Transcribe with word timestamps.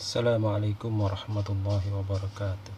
السلام 0.00 0.40
عليكم 0.40 0.92
ورحمة 1.00 1.44
الله 1.44 1.84
وبركاته. 1.92 2.74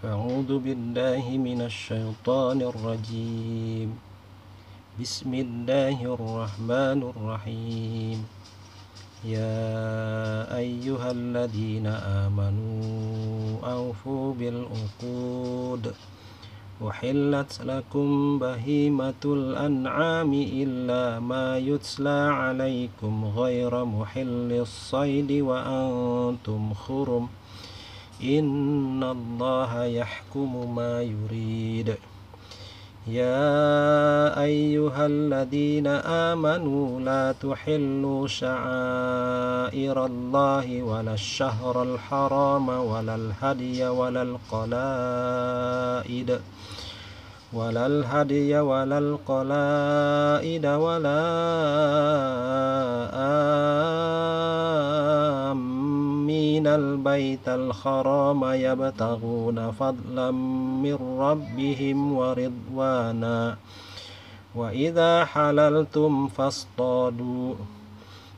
أعوذ 0.00 0.50
بالله 0.64 1.24
من 1.36 1.60
الشيطان 1.60 2.64
الرجيم. 2.72 3.92
بسم 4.96 5.28
الله 5.28 5.98
الرحمن 6.08 7.00
الرحيم. 7.04 8.18
يا 9.28 9.68
أيها 10.56 11.08
الذين 11.12 11.86
آمنوا 12.24 13.60
أوفوا 13.60 14.26
بالعقود. 14.40 15.92
أحلت 16.82 17.60
لكم 17.64 18.38
بهيمة 18.38 19.14
الأنعام 19.24 20.34
إلا 20.34 21.20
ما 21.20 21.58
يتلى 21.58 22.30
عليكم 22.32 23.32
غير 23.36 23.84
محل 23.84 24.52
الصيد 24.52 25.32
وأنتم 25.32 26.74
خرم. 26.74 27.28
إن 28.22 29.02
الله 29.02 29.84
يحكم 29.84 30.74
ما 30.74 31.02
يريد. 31.02 31.96
يا 33.06 34.42
أيها 34.42 35.06
الذين 35.06 35.86
آمنوا 35.86 37.00
لا 37.00 37.32
تحلوا 37.32 38.26
شعائر 38.26 40.06
الله 40.06 40.82
ولا 40.82 41.14
الشهر 41.14 41.82
الحرام 41.82 42.68
ولا 42.68 43.14
الهدي 43.14 43.88
ولا 43.88 44.22
القلائد. 44.22 46.40
ولا 47.52 47.86
الهدي 47.86 48.58
ولا 48.58 48.98
القلائد 48.98 50.66
ولا 50.66 51.22
آمين. 55.52 56.66
البيت 56.66 57.48
الحرام 57.48 58.44
يبتغون 58.44 59.70
فضلا 59.70 60.30
من 60.82 61.18
ربهم 61.20 62.12
ورضوانا. 62.12 63.56
وإذا 64.54 65.24
حللتم 65.24 66.28
فاصطادوا. 66.28 67.75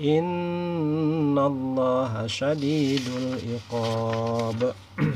إن 0.00 1.38
الله 1.38 2.26
شديد 2.26 3.02
العقاب 3.18 4.74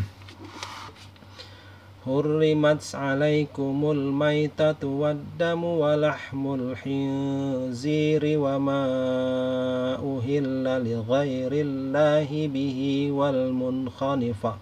حرمت 2.05 2.95
عليكم 2.95 3.91
الميتة 3.91 4.87
والدم 4.87 5.65
ولحم 5.65 6.55
الخنزير 6.55 8.23
وما 8.39 8.85
أهل 9.95 10.65
لغير 10.91 11.53
الله 11.53 12.49
به 12.49 13.09
والمنخنقة 13.13 14.57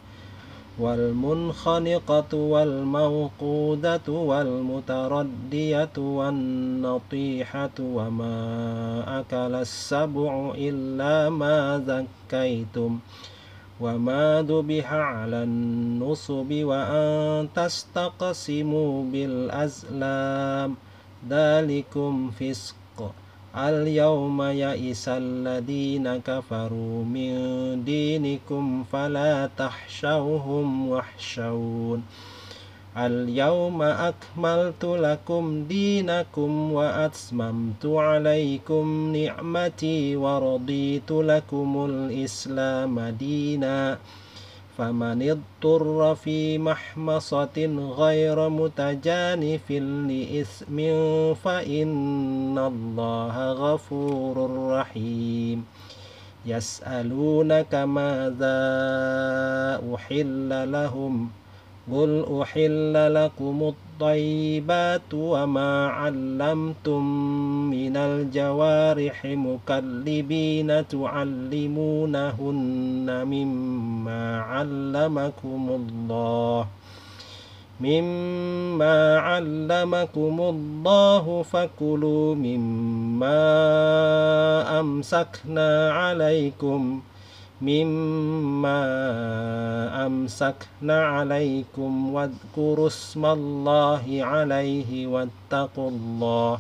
والمنخنقة 0.81 2.33
والموقودة 2.37 4.07
والمتردية 4.09 5.97
والنطيحة 5.99 7.77
وما 7.81 8.35
أكل 9.21 9.55
السبع 9.55 10.53
إلا 10.57 11.31
ما 11.31 11.85
ذكيتم 11.87 12.99
وما 13.81 14.43
ذبح 14.49 14.93
على 14.93 15.43
النصب 15.43 16.51
وأن 16.53 17.49
تستقسموا 17.55 19.05
بالأزلام 19.13 20.77
ذلكم 21.29 22.31
فسق 22.31 22.80
اليوم 23.57 24.43
يئس 24.43 25.05
الذين 25.09 26.17
كفروا 26.17 27.05
من 27.05 27.35
دينكم 27.85 28.85
فلا 28.93 29.51
تخشوهم 29.59 30.89
واخشون 30.89 32.03
اليوم 32.97 33.83
أكملت 33.83 34.85
لكم 34.85 35.65
دينكم 35.65 36.73
وأتممت 36.73 37.87
عليكم 37.87 39.17
نعمتي 39.17 40.17
ورضيت 40.17 41.11
لكم 41.11 41.87
الإسلام 41.91 43.01
دينا. 43.01 43.99
فمن 44.81 45.23
اضطر 45.23 46.15
في 46.15 46.59
محمصة 46.59 47.57
غير 47.99 48.49
متجانف 48.49 49.71
لإثم 49.71 50.77
فإن 51.35 52.59
الله 52.59 53.53
غفور 53.53 54.37
رحيم. 54.71 55.65
يسألونك 56.47 57.75
ماذا 57.75 58.61
أحل 59.95 60.73
لهم 60.73 61.31
ۖ؟ 61.37 61.40
قل 61.93 62.25
أحل 62.43 63.15
لكم 63.15 63.73
الطيبات 63.75 65.15
وما 65.15 65.87
علمتم 65.89 67.03
من 67.71 67.97
الجوارح 67.97 69.25
مكلبين 69.25 70.89
تعلمونهن 70.89 72.47
مما 73.27 74.41
علمكم 74.41 75.69
الله 75.71 76.67
مما 77.81 79.19
علمكم 79.19 80.41
الله 80.41 81.43
فكلوا 81.43 82.35
مما 82.35 83.41
أمسكنا 84.81 85.93
عليكم 85.93 87.01
مما 87.63 88.87
أمسكن 90.07 90.91
عليكم 90.91 92.15
واذكروا 92.15 92.87
اسم 92.87 93.27
الله 93.27 94.19
عليه 94.21 95.07
واتقوا 95.07 95.91
الله. 95.91 96.59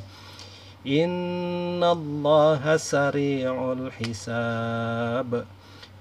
إن 0.86 1.84
الله 1.84 2.76
سريع 2.76 3.72
الحساب. 3.72 5.44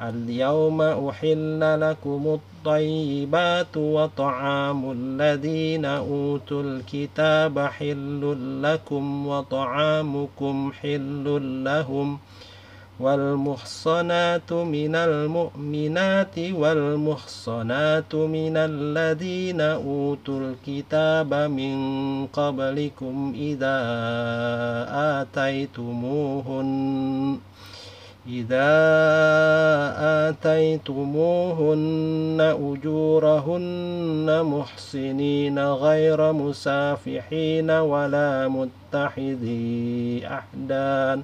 اليوم 0.02 0.82
أحل 0.82 1.82
لكم 1.82 2.40
الطيبات 2.40 3.78
وطعام 3.78 4.92
الذين 4.92 5.86
أوتوا 5.86 6.64
الكتاب 6.64 7.60
حل 7.60 8.38
لكم 8.64 9.28
وطعامكم 9.28 10.72
حل 10.82 11.64
لهم 11.64 12.18
ۖ. 12.18 12.39
والمحصنات 13.00 14.54
من 14.54 14.96
المؤمنات 14.96 16.40
والمحصنات 16.40 18.16
من 18.16 18.58
الذين 18.58 19.62
أوتوا 19.62 20.40
الكتاب 20.40 21.34
من 21.34 21.78
قبلكم 22.28 23.34
إذا 23.36 23.78
آتيتموهن 25.22 27.40
إذا 28.28 28.70
آتيتموهن 30.30 32.38
أجورهن 32.42 34.44
محصنين 34.44 35.60
غير 35.60 36.34
مسافحين 36.34 37.72
ولا 37.72 38.48
متخذي 38.48 40.28
أحدان 40.28 41.24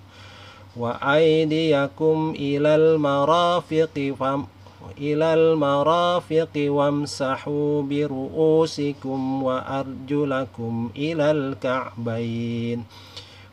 وأيديكم 0.77 2.33
إلى 2.35 2.75
المرافق 2.75 4.13
إلى 4.97 5.33
المرافق 5.33 6.53
وامسحوا 6.57 7.81
برؤوسكم 7.81 9.43
وأرجلكم 9.43 10.89
إلى 10.95 11.31
الكعبين. 11.31 12.83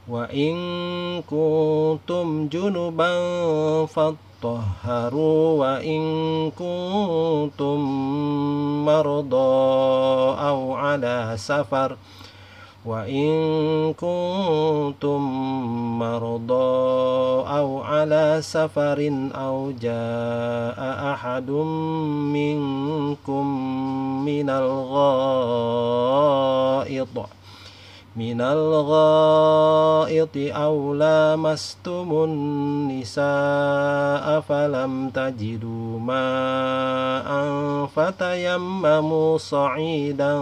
وإن 0.08 0.54
كنتم 1.22 2.48
جنبا 2.48 3.12
فاطهروا 3.86 5.58
وإن 5.60 6.00
كنتم 6.50 7.78
مرضى 8.84 9.58
أو 10.48 10.72
على 10.72 11.34
سفر 11.36 11.92
ۖ 11.92 11.96
وإن 12.88 13.28
كنتم 13.92 15.20
مرضى 15.98 16.72
أو 17.58 17.82
على 17.82 18.38
سفر 18.40 19.28
أو 19.34 19.72
جاء 19.80 20.78
أحد 21.12 21.50
منكم 22.32 23.46
من 24.24 24.50
الغائط 24.50 25.88
من 28.16 28.40
الغائط 28.40 30.34
أو 30.36 30.94
لامستم 30.94 32.24
النساء 32.24 33.20
فلم 34.40 35.10
تجدوا 35.14 35.98
ماء 36.00 37.28
فتيمموا 37.86 39.38
صعيدا 39.38 40.34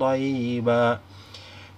طيبا. 0.00 0.98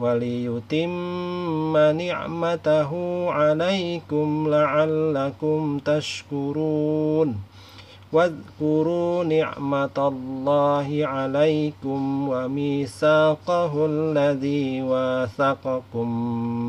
وليتم 0.00 1.76
نعمته 1.76 2.92
عليكم 3.30 4.48
لعلكم 4.48 5.78
تشكرون. 5.78 7.36
واذكروا 8.12 9.24
نعمة 9.24 9.98
الله 9.98 11.06
عليكم 11.06 12.28
وميثاقه 12.28 13.86
الذي 13.86 14.82
واثقكم 14.82 16.08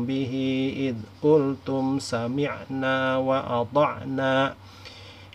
به 0.04 0.34
إذ 0.76 0.96
قلتم 1.22 1.98
سمعنا 1.98 3.16
وأطعنا. 3.16 4.54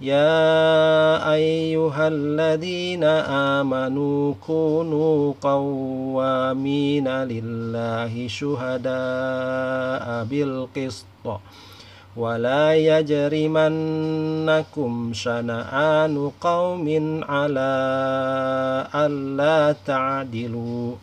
يا 0.00 1.32
أيها 1.32 2.08
الذين 2.08 3.04
آمنوا 3.64 4.34
كونوا 4.46 5.32
قوامين 5.40 7.08
لله 7.08 8.28
شهداء 8.28 10.24
بالقسط. 10.24 11.06
ولا 12.16 12.74
يجرمنكم 12.76 13.32
شنآن 15.14 16.30
قوم 16.40 17.20
على 17.28 17.72
ألا 18.94 19.74
تعدلوا. 19.86 20.94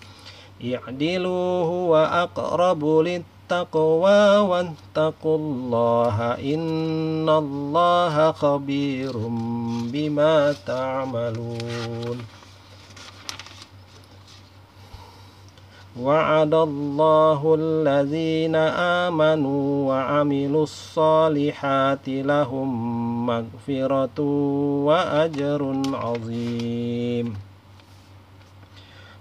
اعدلوا 0.74 1.64
هو 1.66 1.98
أقرب 1.98 2.86
للتقوى 2.86 3.33
التقوى 3.44 4.38
واتقوا 4.40 5.38
الله 5.38 6.18
إن 6.40 7.30
الله 7.30 8.32
خبير 8.32 9.12
بما 9.92 10.56
تعملون. 10.68 12.18
وعد 16.00 16.54
الله 16.54 17.56
الذين 17.60 18.56
آمنوا 19.06 19.88
وعملوا 19.90 20.64
الصالحات 20.64 22.08
لهم 22.08 22.70
مغفرة 23.26 24.20
وأجر 24.88 25.82
عظيم. 25.94 27.53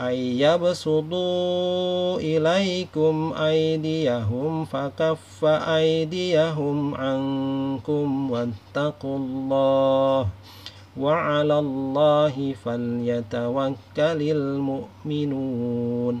أن 0.00 0.14
يبسطوا 0.14 2.16
إليكم 2.20 3.34
أيديهم 3.36 4.64
فكف 4.64 5.44
أيديهم 5.44 6.94
عنكم 6.94 8.30
واتقوا 8.30 9.18
الله 9.18 10.28
وعلى 10.96 11.58
الله 11.58 12.54
فليتوكل 12.64 14.20
المؤمنون 14.38 16.20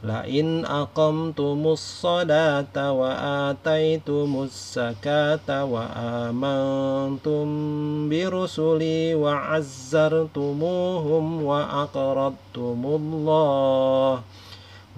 لئن 0.00 0.64
أقمتم 0.64 1.66
الصلاة 1.66 2.92
وآتيتم 2.92 4.30
الزكاة 4.42 5.64
وآمنتم 5.64 7.46
برسلي 8.08 9.14
وعزرتموهم 9.14 10.44
وأقرضتم 11.42 12.80
الله 12.84 14.20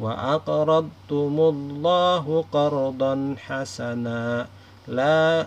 وأقرضتم 0.00 1.34
الله 1.40 2.44
قرضا 2.52 3.14
حسنا. 3.46 4.46
لا 4.88 5.46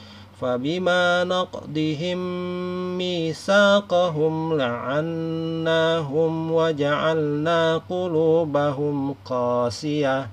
فبما 0.41 1.23
نقضهم 1.23 2.17
ميثاقهم 2.97 4.57
لعناهم 4.57 6.51
وجعلنا 6.51 7.81
قلوبهم 7.89 9.15
قاسية. 9.25 10.27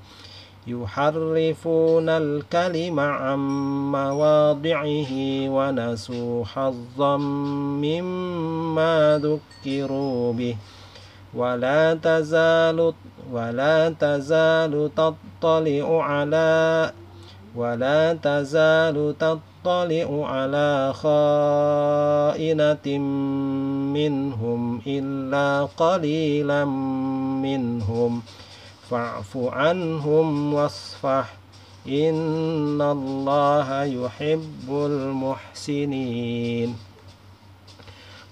يحرفون 0.66 2.08
الكلم 2.08 3.00
عن 3.00 3.38
مواضعه 3.92 5.12
ونسوا 5.48 6.44
حظا 6.44 7.16
مما 7.84 9.20
ذكروا 9.22 10.32
به. 10.32 10.56
ولا 11.34 11.94
تزال 11.94 12.92
ولا 13.32 13.88
تزال 14.00 14.90
تطلع 14.96 16.02
على 16.02 16.92
ولا 17.56 18.12
تزال 18.22 19.14
تطلع 19.18 19.48
على 19.66 20.92
خائنة 20.94 22.98
منهم 23.94 24.80
إلا 24.86 25.68
قليلا 25.76 26.64
منهم. 27.44 28.22
فاعف 28.90 29.36
عنهم 29.36 30.54
واصفح. 30.54 31.34
إن 31.88 32.82
الله 32.82 33.84
يحب 33.84 34.70
المحسنين. 34.70 36.76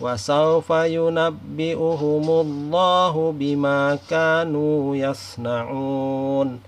وسوف 0.00 0.70
ينبئهم 0.70 2.30
الله 2.30 3.34
بما 3.38 3.98
كانوا 4.10 4.96
يصنعون. 4.96 6.60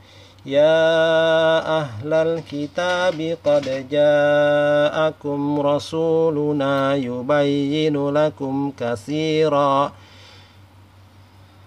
يا 0.46 1.78
أهل 1.78 2.12
الكتاب 2.12 3.36
قد 3.44 3.86
جاءكم 3.90 5.60
رسولنا 5.60 6.94
يبين 6.94 8.10
لكم 8.10 8.72
كثيراً. 8.78 9.92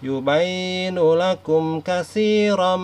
يبين 0.05 0.99
لكم 0.99 1.81
كثيرا 1.85 2.75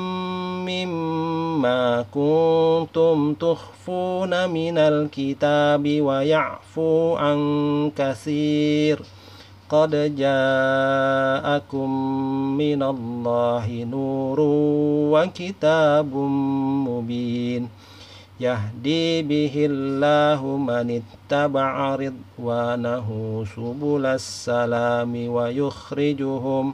مما 0.67 2.05
كنتم 2.13 3.33
تخفون 3.33 4.49
من 4.49 4.77
الكتاب 4.77 6.01
ويعفو 6.01 7.15
عن 7.15 7.39
كثير. 7.97 8.99
قد 9.69 10.15
جاءكم 10.15 11.89
من 12.57 12.83
الله 12.83 13.83
نور 13.83 14.37
وكتاب 15.13 16.15
مبين. 16.87 17.69
يهدي 18.39 19.21
به 19.21 19.53
الله 19.55 20.57
من 20.57 21.01
اتبع 21.01 21.95
رضوانه 21.95 23.07
سبل 23.55 24.05
السلام 24.05 25.27
ويخرجهم 25.27 26.73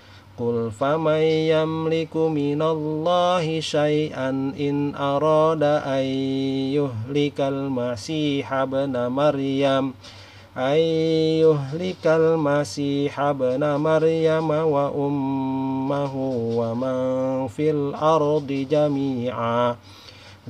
قل 0.41 0.71
فمن 0.71 1.21
يملك 1.53 2.17
من 2.17 2.61
الله 2.61 3.59
شيئا 3.59 4.29
إن 4.59 4.95
أراد 4.95 5.63
أن 5.63 6.05
يهلك 6.73 7.41
المسيح 7.41 8.53
ابن 8.53 9.07
مريم 9.07 9.93
أن 10.57 10.77
يهلك 11.45 12.05
المسيح 12.05 13.19
ابن 13.19 13.61
مريم 13.75 14.49
وأمه 14.49 16.13
ومن 16.57 17.47
في 17.47 17.71
الأرض 17.71 18.67
جميعا. 18.71 19.75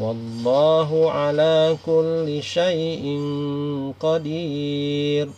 والله 0.00 1.10
على 1.10 1.76
كل 1.86 2.42
شيء 2.42 3.20
قدير. 4.00 5.28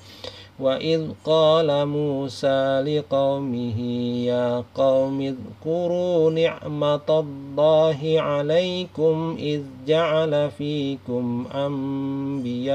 وإذ 0.61 1.11
قال 1.25 1.87
موسى 1.87 2.81
لقومه 2.81 3.81
يا 4.25 4.65
قوم 4.75 5.21
اذكروا 5.21 6.31
نعمة 6.31 7.01
الله 7.09 8.21
عليكم 8.21 9.37
إذ 9.39 9.63
جعل 9.87 10.51
فيكم 10.51 11.47
أنبياء. 11.55 12.75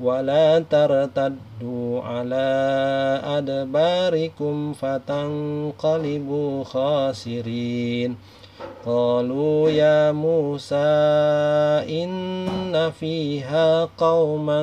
ولا 0.00 0.58
ترتدوا 0.58 2.00
على 2.02 2.50
أدباركم 3.24 4.72
فتنقلبوا 4.72 6.64
خاسرين. 6.64 8.16
قالوا 8.86 9.70
يا 9.70 10.12
موسى 10.12 10.76
إن 12.04 12.90
فيها 12.90 13.88
قوما 13.98 14.62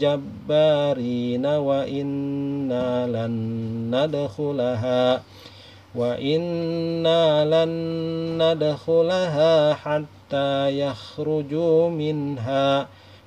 جبارين 0.00 1.46
وإنا 1.46 3.06
لن 3.06 3.34
ندخلها 3.94 5.22
وإنا 5.94 7.44
لن 7.44 7.72
ندخلها 8.42 9.74
حتى 9.74 10.78
يخرجوا 10.78 11.88
منها. 11.88 12.86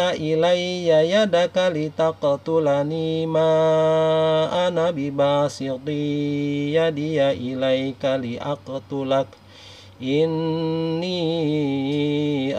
إلي 0.00 0.88
يدك 0.88 1.56
لتقتلني 1.56 3.26
ما 3.26 4.68
أنا 4.68 4.90
بباسط 4.90 5.88
يدي 5.88 7.30
إليك 7.30 8.04
لأقتلك 8.04 9.26
إني 10.02 11.18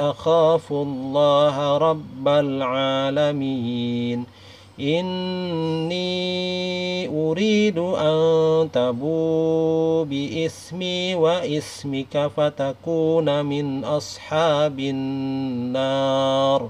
أخاف 0.09 0.71
الله 0.71 1.77
رب 1.77 2.27
العالمين 2.27 4.25
إني 4.79 6.09
أريد 7.07 7.77
أن 7.79 8.69
تبو 8.73 10.03
بإسمي 10.03 11.15
وإسمك 11.15 12.31
فتكون 12.37 13.45
من 13.45 13.83
أصحاب 13.83 14.79
النار 14.79 16.69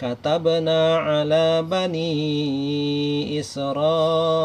كتبنا 0.00 0.96
على 0.96 1.62
بني 1.62 3.40
إسرائيل 3.40 4.40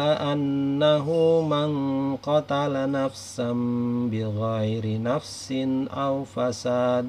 أنه 0.00 1.06
من 1.40 1.70
قتل 2.16 2.90
نفسا 2.90 3.52
بغير 4.12 5.02
نفس 5.02 5.54
أو 5.90 6.24
فساد 6.24 7.08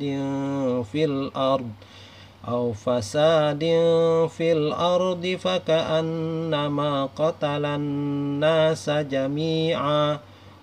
في 0.91 1.05
الأرض 1.05 1.69
أو 2.47 2.73
فساد 2.73 3.59
في 4.29 4.51
الأرض 4.51 5.37
فكأنما 5.39 7.05
قتل 7.05 7.65
الناس 7.65 8.89
جميعا 8.89 10.19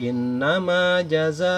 إنما 0.00 1.00
جزاء 1.00 1.48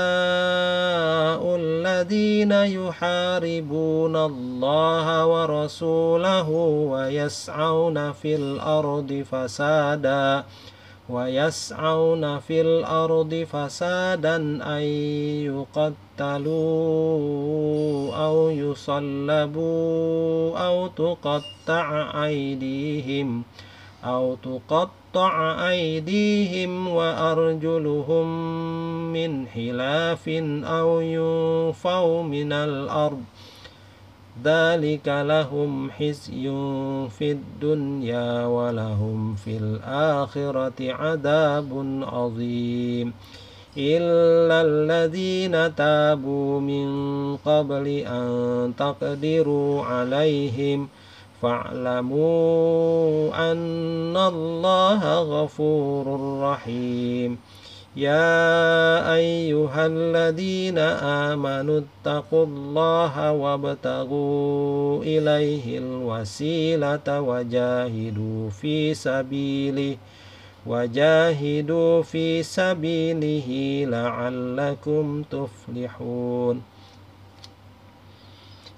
الذين 1.56 2.52
يحاربون 2.52 4.16
الله 4.16 5.26
ورسوله 5.26 6.48
ويسعون 6.90 8.12
في 8.12 8.36
الأرض 8.36 9.24
فسادا 9.30 10.44
ويسعون 11.08 12.38
في 12.38 12.60
الأرض 12.60 13.46
فسادا 13.52 14.36
أن 14.76 14.82
يقتلوا 16.20 18.16
أو 18.16 18.50
يصلبوا 18.50 20.58
أو 20.58 20.86
تقطع 20.86 22.24
أيديهم. 22.24 23.42
أو 24.04 24.34
تقطع 24.34 25.68
أيديهم 25.68 26.88
وأرجلهم 26.88 28.26
من 29.12 29.46
خلاف 29.46 30.28
أو 30.64 31.00
ينفوا 31.00 32.22
من 32.22 32.52
الأرض. 32.52 33.22
ذلك 34.44 35.08
لهم 35.08 35.90
حزي 35.90 36.44
في 37.08 37.32
الدنيا 37.32 38.46
ولهم 38.46 39.34
في 39.34 39.56
الآخرة 39.56 40.92
عذاب 40.92 42.02
عظيم. 42.02 43.12
إلا 43.76 44.62
الذين 44.62 45.74
تابوا 45.74 46.60
من 46.60 46.88
قبل 47.36 47.86
أن 47.88 48.72
تقدروا 48.78 49.82
عليهم 49.82 50.88
فاعلموا 51.42 53.30
أن 53.52 54.16
الله 54.16 55.20
غفور 55.20 56.06
رحيم. 56.42 57.38
يا 57.96 59.14
أيها 59.14 59.86
الذين 59.86 60.78
آمنوا 61.28 61.80
اتقوا 61.80 62.46
الله 62.46 63.32
وابتغوا 63.32 65.02
إليه 65.02 65.78
الوسيلة 65.78 67.20
وجاهدوا 67.20 68.50
في 68.50 68.94
سبيله 68.94 69.96
وجاهدوا 70.66 72.02
في 72.02 72.42
سبيله 72.42 73.48
لعلكم 73.90 75.22
تفلحون. 75.22 76.62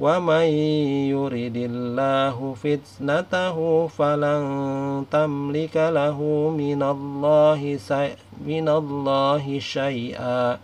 ومن 0.00 0.44
يرد 1.14 1.56
الله 1.56 2.54
فتنته 2.62 3.86
فلن 3.86 4.44
تملك 5.10 5.76
له 5.76 6.18
من 6.58 6.82
الله 6.82 7.78
من 8.46 8.68
الله 8.68 9.58
شيئا. 9.58 10.58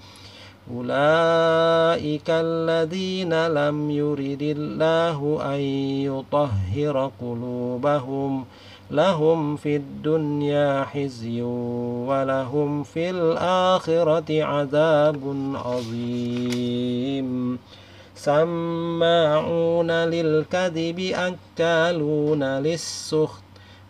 أولئك 0.75 2.31
الذين 2.31 3.47
لم 3.47 3.91
يرد 3.91 4.43
الله 4.43 5.39
أن 5.55 5.61
يطهر 6.11 7.11
قلوبهم. 7.21 8.45
لهم 8.91 9.57
في 9.57 9.77
الدنيا 9.77 10.85
حزي 10.85 11.43
ولهم 12.07 12.83
في 12.83 13.11
الآخرة 13.11 14.45
عذاب 14.45 15.53
عظيم. 15.55 17.59
سماعون 18.25 19.91
للكذب 19.91 21.13
أكالون 21.15 22.45
للسخط. 22.45 23.43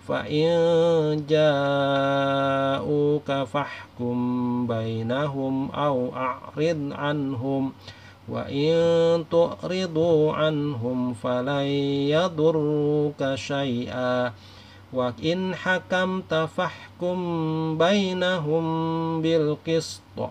فإن 0.08 1.24
جاءوك 1.28 3.32
فاحكم 3.32 4.66
بينهم 4.66 5.70
أو 5.70 6.10
أعرض 6.16 6.88
عنهم. 6.92 7.72
وإن 8.28 9.24
تعرضوا 9.30 10.32
عنهم 10.32 11.14
فلن 11.14 11.66
يضروك 12.10 13.34
شيئا. 13.34 14.32
وإن 14.92 15.54
حكمت 15.54 16.34
فاحكم 16.34 17.18
بينهم 17.78 19.22
بالقسط. 19.22 20.30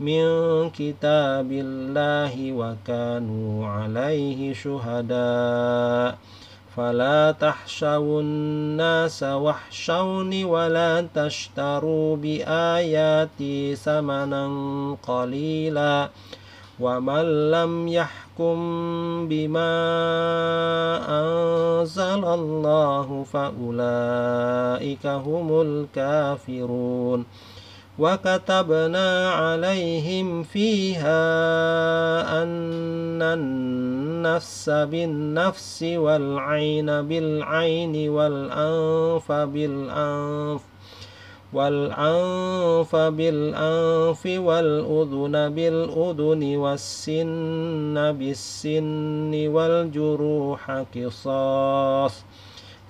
من 0.00 0.24
كتاب 0.70 1.52
الله 1.52 2.52
وكانوا 2.52 3.66
عليه 3.66 4.54
شهداء. 4.54 6.18
فلا 6.76 7.32
تحشوا 7.32 8.20
الناس 8.20 9.22
واحشوني 9.22 10.44
ولا 10.44 11.06
تشتروا 11.14 12.16
بآياتي 12.16 13.76
ثمنا 13.76 14.46
قليلا. 15.08 16.08
ومن 16.80 17.50
لم 17.50 17.88
يحكم 17.88 18.56
بما 19.28 19.72
أنزل 21.08 22.24
الله 22.24 23.24
فأولئك 23.32 25.06
هم 25.06 25.60
الكافرون. 25.60 27.24
وكتبنا 27.98 29.30
عليهم 29.30 30.42
فيها 30.42 31.22
أن 32.42 33.22
النفس 33.22 34.70
بالنفس 34.70 35.82
والعين 35.82 36.86
بالعين 36.86 38.08
والأنف 38.08 39.32
بالأنف 39.32 40.60
والأنف 41.52 42.96
بالأنف 42.96 44.26
والأذن 44.26 45.54
بالأذن 45.54 46.56
والسن 46.56 48.12
بالسن 48.12 49.48
والجروح 49.48 50.70
قصاص 50.70 52.24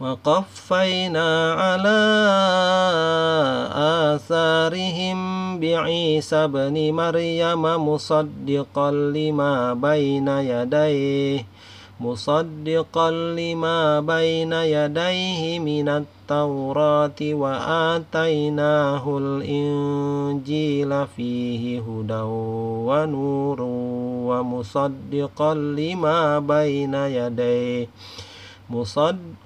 وقفينا 0.00 1.52
على 1.52 2.00
آثارهم 4.12 5.18
بعيسى 5.60 6.36
ابن 6.36 6.92
مريم 6.92 7.62
مصدقا 7.62 8.90
لما 8.90 9.74
بين 9.74 10.28
يديه 10.28 11.46
مصدقا 12.00 13.10
لما 13.10 14.00
بين 14.00 14.52
يديه 14.52 15.58
من 15.58 15.88
التوراة 15.88 17.20
وآتيناه 17.22 19.18
الإنجيل 19.18 21.06
فيه 21.16 21.80
هدى 21.80 22.22
ونور 22.88 23.58
ومصدقا 24.28 25.54
لما 25.54 26.38
بين 26.38 26.94
يديه 26.94 27.88
مصدق 28.70 29.45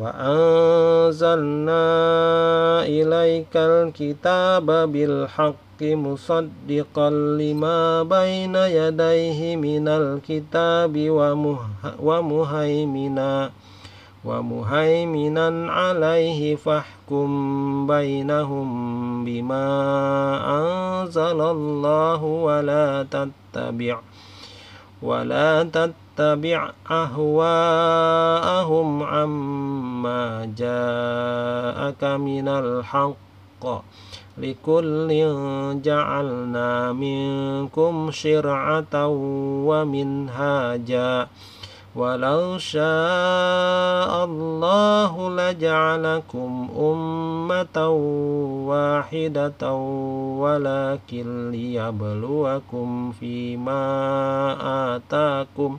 وأنزلنا 0.00 1.84
إليك 2.82 3.54
الكتاب 3.56 4.66
بالحق 4.92 5.80
مصدقا 5.82 7.10
لما 7.10 8.02
بين 8.02 8.54
يديه 8.56 9.56
من 9.56 9.88
الكتاب 9.88 10.94
ومهيمنا 12.00 13.50
ومهيمنا 14.24 15.72
عليه 15.72 16.56
فاحكم 16.56 17.28
بينهم 17.86 18.68
بما 19.24 19.66
أنزل 20.60 21.40
الله 21.40 22.22
ولا 22.24 23.06
تتبع 23.10 23.98
ولا 25.02 25.62
تتبع 25.62 26.09
أهواءهم 26.90 29.02
عما 29.02 30.52
جاءك 30.58 32.04
من 32.04 32.48
الحق. 32.48 33.82
لكل 34.38 35.08
جعلنا 35.82 36.92
منكم 36.92 38.10
شرعة 38.10 39.06
ومنهاجا. 39.66 41.26
ولو 41.96 42.58
شاء 42.58 44.24
الله 44.24 45.30
لجعلكم 45.30 46.68
أمة 46.78 47.88
واحدة 48.68 49.72
ولكن 50.38 51.50
ليبلوكم 51.50 53.12
فيما 53.12 53.86
آتاكم. 54.96 55.78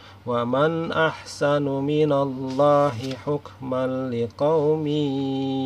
ومن 0.25 0.91
أحسن 0.91 1.63
من 1.63 2.13
الله 2.13 3.13
حكما 3.25 3.87
لقوم 4.13 4.87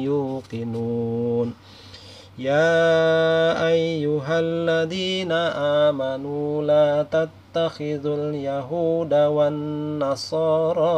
يوقنون 0.01 1.53
يا 2.37 3.67
أيها 3.67 4.39
الذين 4.39 5.31
آمنوا 5.91 6.63
لا 6.63 7.03
تتخذوا 7.03 8.15
اليهود 8.15 9.13
والنصارى 9.13 10.95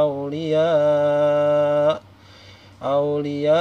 أولياء 0.00 2.02
أولياء 2.82 3.60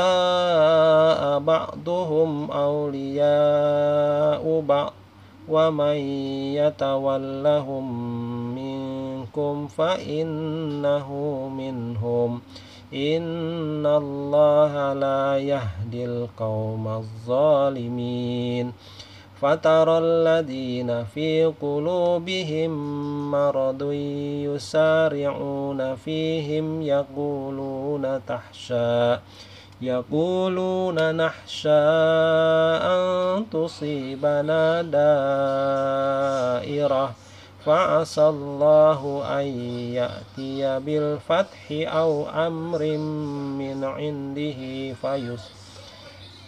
بعضهم 1.39 2.51
أولياء 2.51 4.63
بعض 4.67 4.93
ومن 5.49 5.95
يتولهم 6.55 7.85
منكم 9.31 9.67
فإنه 9.67 11.09
منهم 11.57 12.41
إن 12.93 13.85
الله 13.85 14.93
لا 14.93 15.37
يهدي 15.37 16.05
القوم 16.05 16.87
الظالمين 16.87 18.73
فترى 19.41 19.97
الذين 19.97 21.03
في 21.03 21.53
قلوبهم 21.61 22.71
مرض 23.31 23.91
يسارعون 24.51 25.95
فيهم 25.95 26.81
يقولون 26.81 28.25
تحشى 28.27 29.17
يقولون 29.81 31.15
نحشى 31.15 31.69
أن 32.83 33.45
تصيبنا 33.49 34.81
دائرة 36.61 37.11
فعسى 37.65 38.29
الله 38.29 39.23
أن 39.39 39.45
يأتي 39.93 40.79
بالفتح 40.79 41.67
أو 41.71 42.29
أمر 42.29 42.97
من 43.57 43.83
عنده 43.83 44.93
فيصبح 44.93 45.61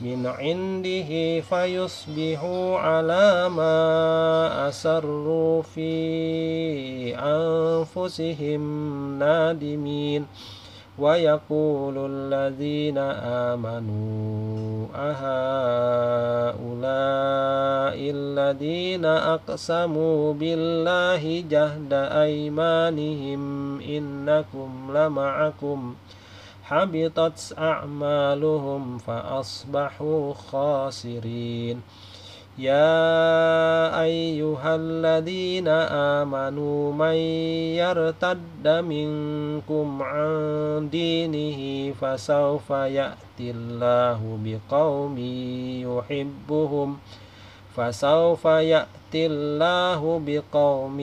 من 0.02 0.26
عنده 0.26 1.42
فيصبحوا 1.42 2.78
على 2.80 3.50
ما 3.50 4.70
أسروا 4.70 5.62
في 5.62 7.16
أنفسهم 7.16 8.64
نادمين. 9.20 10.26
ويقول 10.98 11.96
الذين 11.98 12.98
آمنوا 13.52 14.88
أهؤلاء 14.96 16.54
الذين 18.16 19.06
أقسموا 19.06 20.34
بالله 20.34 21.44
جهد 21.50 21.94
أيمانهم 21.94 23.42
إنكم 23.82 24.98
لمعكم 24.98 25.96
حبطت 26.64 27.54
أعمالهم 27.58 28.98
فأصبحوا 28.98 30.34
خاسرين 30.34 31.82
يا 32.58 34.02
أيها 34.02 34.76
الذين 34.76 35.68
آمنوا 36.22 36.94
من 36.94 37.16
يرتد 37.82 38.68
منكم 38.68 40.04
عن 40.04 40.90
دينه 40.92 41.94
فسوف 41.94 42.70
يأتي 42.70 43.52
الله 43.52 44.40
بقوم 44.46 45.18
يحبهم. 45.82 46.98
فسوف 47.76 48.46
يأتي 48.46 49.26
الله 49.26 50.22
بقوم 50.26 51.00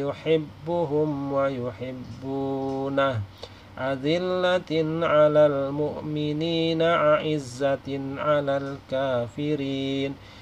يحبهم 0.00 1.32
ويحبونه. 1.32 3.20
أذلة 3.78 4.72
على 5.06 5.46
المؤمنين 5.46 6.82
أعزة 6.82 7.88
على 8.16 8.56
الكافرين. 8.56 10.39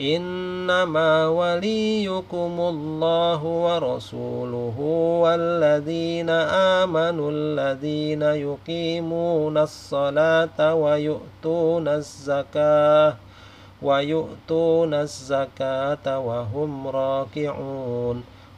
إنما 0.00 1.28
وليكم 1.28 2.54
الله 2.60 3.44
ورسوله 3.44 4.74
والذين 5.22 6.30
آمنوا 6.80 7.30
الذين 7.32 8.22
يقيمون 8.22 9.58
الصلاة 9.58 10.74
ويؤتون 10.74 11.88
الزكاة 11.88 13.14
ويؤتون 13.82 14.94
الزكاة 14.94 16.18
وهم 16.18 16.88
راكعون 16.88 18.33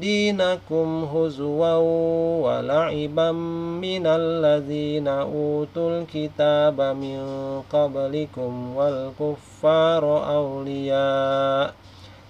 دينكم 0.00 1.04
هزوا 1.04 1.74
ولعبا 2.44 3.32
من 3.82 4.06
الذين 4.06 5.08
أوتوا 5.08 5.90
الكتاب 6.00 6.80
من 6.80 7.20
قبلكم 7.72 8.76
والكفار 8.76 10.04
أولياء 10.34 11.74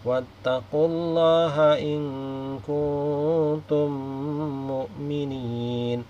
واتقوا 0.04 0.86
الله 0.86 1.56
إن 1.78 2.02
كنتم 2.66 3.90
مؤمنين 4.66 6.04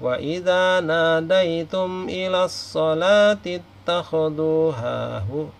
وإذا 0.00 0.80
ناديتم 0.80 2.06
إلى 2.08 2.44
الصلاة 2.44 3.38
اتخذوها 3.46 5.18
هُوَ 5.18 5.59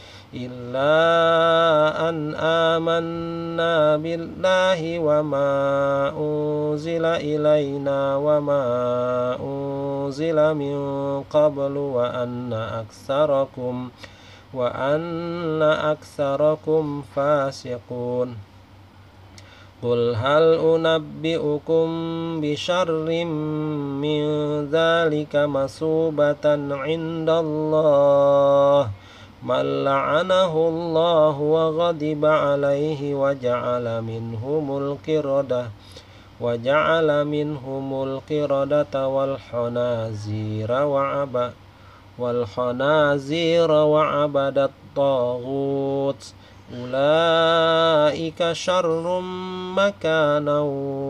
إلا 0.31 2.09
أن 2.09 2.35
آمنا 2.35 3.97
بالله 3.97 4.99
وما 4.99 5.51
أنزل 6.15 7.05
إلينا 7.05 8.15
وما 8.15 8.63
أنزل 9.43 10.53
من 10.53 10.77
قبل 11.27 11.77
وأن 11.77 12.53
أكثركم 12.53 13.89
وأن 14.53 15.61
أكثركم 15.61 17.03
فاسقون. 17.15 18.51
قل 19.83 20.15
هل 20.15 20.43
أنبئكم 20.53 21.87
بشر 22.41 23.01
من 24.05 24.23
ذلك 24.69 25.35
مصوبة 25.35 26.45
عند 26.71 27.29
الله 27.29 28.89
من 29.43 29.83
لعنه 29.83 30.53
الله 30.67 31.39
وغضب 31.39 32.25
عليه 32.25 33.15
وجعل 33.15 34.01
منهم 34.01 34.77
القردة 34.77 35.65
وجعل 36.41 37.25
منهم 37.25 38.03
القردة 38.03 39.07
والحنازير 39.07 40.71
وعبد 40.71 41.51
والخنازير 42.19 43.71
وعبد 43.71 44.57
الطاغوت. 44.57 46.33
أولئك 46.73 48.51
شر 48.51 49.19
مكانا 49.75 50.59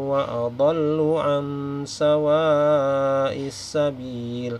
وأضل 0.10 1.16
عن 1.18 1.46
سواء 1.86 3.38
السبيل. 3.48 4.60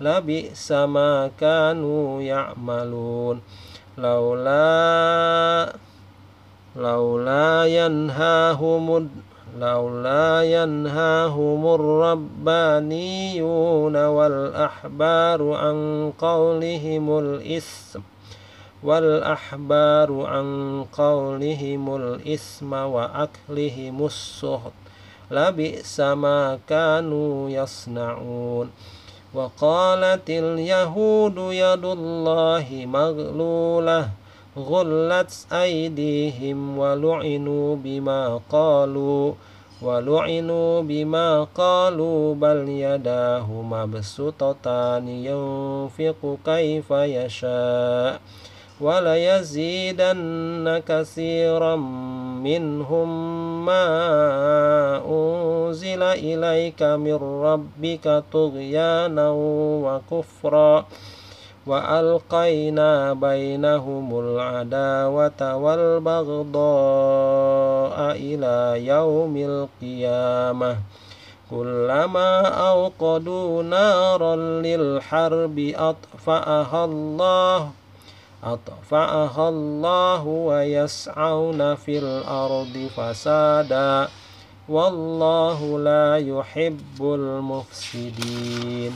السهت 0.00 0.22
لبئس 0.22 0.72
ما 0.72 1.30
كانوا 1.40 2.22
يعملون 2.22 3.40
لولا 3.98 5.72
لولا 6.76 7.66
ينهاهم 7.66 9.08
لولا 9.58 10.42
ينهاهم 10.42 11.66
الربانيون 11.74 12.96
والأحبار 13.96 15.52
عن 15.52 16.12
قولهم 16.18 17.18
الإثم 17.18 18.00
والأحبار 18.82 20.26
عن 20.26 20.84
قولهم 20.92 21.96
الإثم 21.96 22.72
وأكلهم 22.72 24.06
السهت 24.06 24.72
لبئس 25.30 26.00
ما 26.00 26.58
كانوا 26.68 27.50
يصنعون 27.50 28.70
وقالت 29.34 30.30
اليهود 30.30 31.36
يد 31.38 31.84
الله 31.84 32.66
مغلولة 32.86 34.08
غلت 34.58 35.46
أيديهم 35.52 36.78
ولعنوا 36.78 37.76
بما 37.76 38.40
قالوا 38.52 39.32
ولعنوا 39.82 40.82
بما 40.82 41.44
قالوا 41.44 42.34
بل 42.34 42.68
يداه 42.68 43.46
مبسوطتان 43.46 45.08
ينفق 45.08 46.36
كيف 46.44 46.90
يشاء. 46.90 48.20
وليزيدن 48.80 50.82
كثيرا 50.88 51.76
منهم 52.40 53.08
ما 53.66 53.84
أنزل 55.04 56.02
إليك 56.02 56.82
من 56.82 57.18
ربك 57.44 58.24
طغيانا 58.32 59.30
وكفرا 59.84 60.86
وألقينا 61.66 63.12
بينهم 63.12 64.20
العداوة 64.20 65.56
والبغضاء 65.56 66.60
إلى 68.16 68.86
يوم 68.86 69.36
القيامة. 69.36 70.76
كلما 71.50 72.40
أوقدوا 72.70 73.62
نارا 73.62 74.36
للحرب 74.36 75.72
أطفأها 75.76 76.84
الله 76.84 77.79
أطفأها 78.44 79.48
الله 79.48 80.24
ويسعون 80.24 81.74
في 81.74 81.98
الأرض 81.98 82.88
فسادا. 82.96 84.08
والله 84.68 85.78
لا 85.78 86.16
يحب 86.16 87.00
المفسدين. 87.00 88.92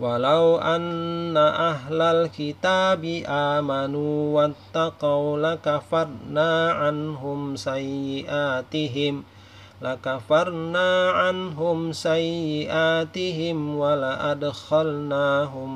ولو 0.00 0.56
أن 0.56 1.36
أهل 1.36 2.02
الكتاب 2.02 3.04
آمنوا 3.28 4.36
واتقوا 4.36 5.38
لكفرنا 5.38 6.70
عنهم 6.72 7.56
سيئاتهم 7.56 9.24
لكفرنا 9.82 11.10
عنهم 11.10 11.92
سيئاتهم 11.92 13.76
ولأدخلناهم 13.76 15.70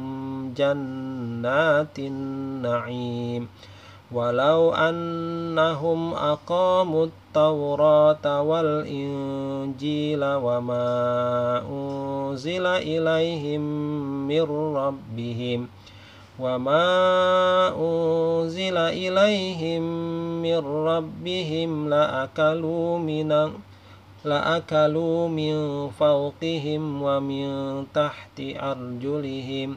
جنات 1.40 1.98
النعيم. 1.98 3.48
ولو 4.12 4.74
أنهم 4.74 6.14
أقاموا 6.14 7.06
التوراة 7.06 8.42
والإنجيل 8.42 10.24
وما 10.24 10.90
أنزل 11.70 12.66
إليهم 12.66 13.60
من 14.28 14.46
ربهم 14.76 15.68
وما 16.40 16.86
أنزل 17.78 18.76
إليهم 18.76 19.82
من 20.42 20.58
ربهم 20.58 21.88
لأكلوا 21.88 22.98
من 22.98 23.30
لأكلوا 24.24 25.28
من 25.28 25.54
فوقهم 25.88 27.02
ومن 27.02 27.46
تحت 27.94 28.40
أرجلهم 28.40 29.76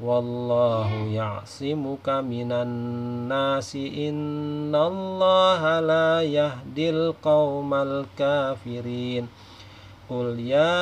والله 0.00 0.94
يعصمك 0.94 2.08
من 2.08 2.52
الناس. 2.52 3.76
إن 3.76 4.74
الله 4.74 5.80
لا 5.80 6.22
يهدي 6.22 6.90
القوم 6.90 7.74
الكافرين. 7.74 9.28
قل 10.10 10.40
يا 10.40 10.74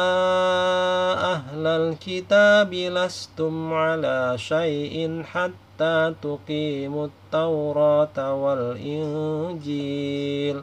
أهل 1.33 1.67
الكتاب 1.67 2.75
لستم 2.75 3.73
على 3.73 4.39
شيء 4.39 5.23
حتى 5.23 6.15
تقيموا 6.23 7.07
التوراة 7.07 8.35
والإنجيل. 8.35 10.63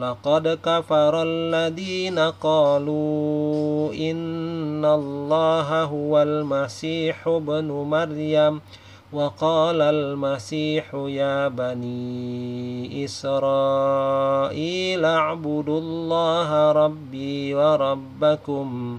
لقد 0.00 0.58
كفر 0.62 1.22
الذين 1.22 2.18
قالوا 2.18 3.92
إن 3.94 4.84
الله 4.84 5.84
هو 5.84 6.22
المسيح 6.22 7.28
ابن 7.28 7.64
مريم 7.64 8.60
وقال 9.12 9.82
المسيح 9.82 10.94
يا 10.94 11.48
بني 11.48 13.04
إسرائيل 13.04 15.04
اعبدوا 15.04 15.80
الله 15.80 16.72
ربي 16.72 17.54
وربكم. 17.54 18.98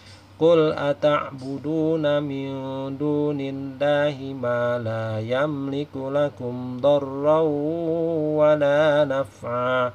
قل 0.41 0.73
أتعبدون 0.73 2.23
من 2.23 2.49
دون 2.97 3.37
الله 3.41 4.33
ما 4.33 4.79
لا 4.81 5.19
يملك 5.19 5.93
لكم 5.95 6.77
ضرا 6.81 7.39
ولا 8.41 9.05
نفعا 9.05 9.93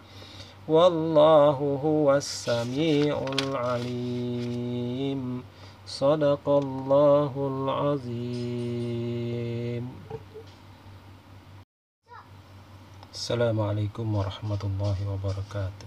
والله 0.69 1.59
هو 1.85 2.17
السميع 2.17 3.25
العليم 3.43 5.23
صدق 5.87 6.49
الله 6.49 7.33
العظيم 7.53 8.65
السلام 13.15 13.61
عليكم 13.61 14.15
ورحمة 14.15 14.63
الله 14.65 14.97
وبركاته 15.11 15.87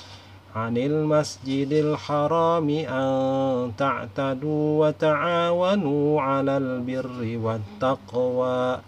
عن 0.55 0.77
المسجد 0.77 1.71
الحرام 1.71 2.69
أن 2.69 3.71
تعتدوا 3.77 4.87
وتعاونوا 4.87 6.21
على 6.21 6.57
البر 6.57 7.37
والتقوى 7.43 8.79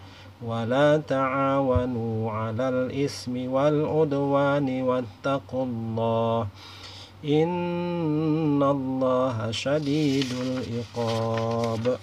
ولا 0.44 0.96
تعاونوا 0.96 2.30
على 2.30 2.68
الإثم 2.68 3.52
والعدوان 3.52 4.82
واتقوا 4.82 5.64
الله 5.64 6.46
إن 7.24 8.62
الله 8.62 9.50
شديد 9.50 10.26
العقاب 10.42 11.98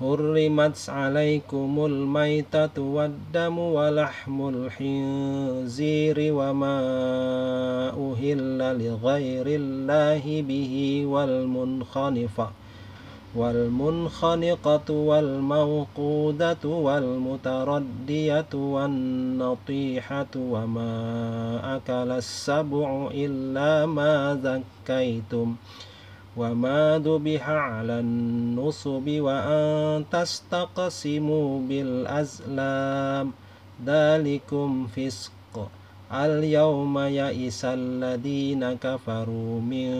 حرمت 0.00 0.78
عليكم 0.88 1.86
الميتة 1.86 2.82
والدم 2.82 3.58
ولحم 3.58 4.48
الخنزير 4.48 6.16
وما 6.18 6.78
أهل 7.90 8.58
لغير 8.84 9.46
الله 9.46 10.42
به 10.42 11.02
والمنخنقة 11.06 12.50
والمنخنقة 13.36 14.92
والموقودة 14.92 16.64
والمتردية 16.64 18.52
والنطيحة 18.54 20.32
وما 20.36 20.92
أكل 21.76 22.10
السبع 22.10 23.08
إلا 23.14 23.86
ما 23.86 24.38
ذكيتم 24.44 25.56
وما 26.38 27.02
ذبح 27.04 27.48
على 27.48 28.00
النصب 28.00 29.06
وأن 29.08 30.04
تستقسموا 30.10 31.60
بالأزلام 31.68 33.32
ذلكم 33.86 34.86
فسق 34.86 35.68
اليوم 36.12 36.98
يئس 36.98 37.64
الذين 37.64 38.72
كفروا 38.74 39.60
من 39.60 39.90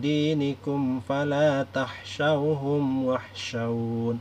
دينكم 0.00 1.00
فلا 1.08 1.66
تخشوهم 1.74 3.04
واخشون 3.04 4.20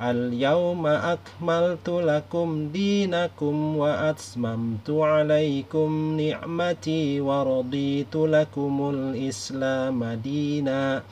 اليوم 0.00 0.86
أكملت 0.86 1.88
لكم 1.88 2.68
دينكم 2.68 3.76
وأتممت 3.76 4.90
عليكم 4.90 6.20
نعمتي 6.20 7.20
ورضيت 7.20 8.16
لكم 8.16 8.90
الإسلام 8.94 10.04
دينا. 10.04 11.02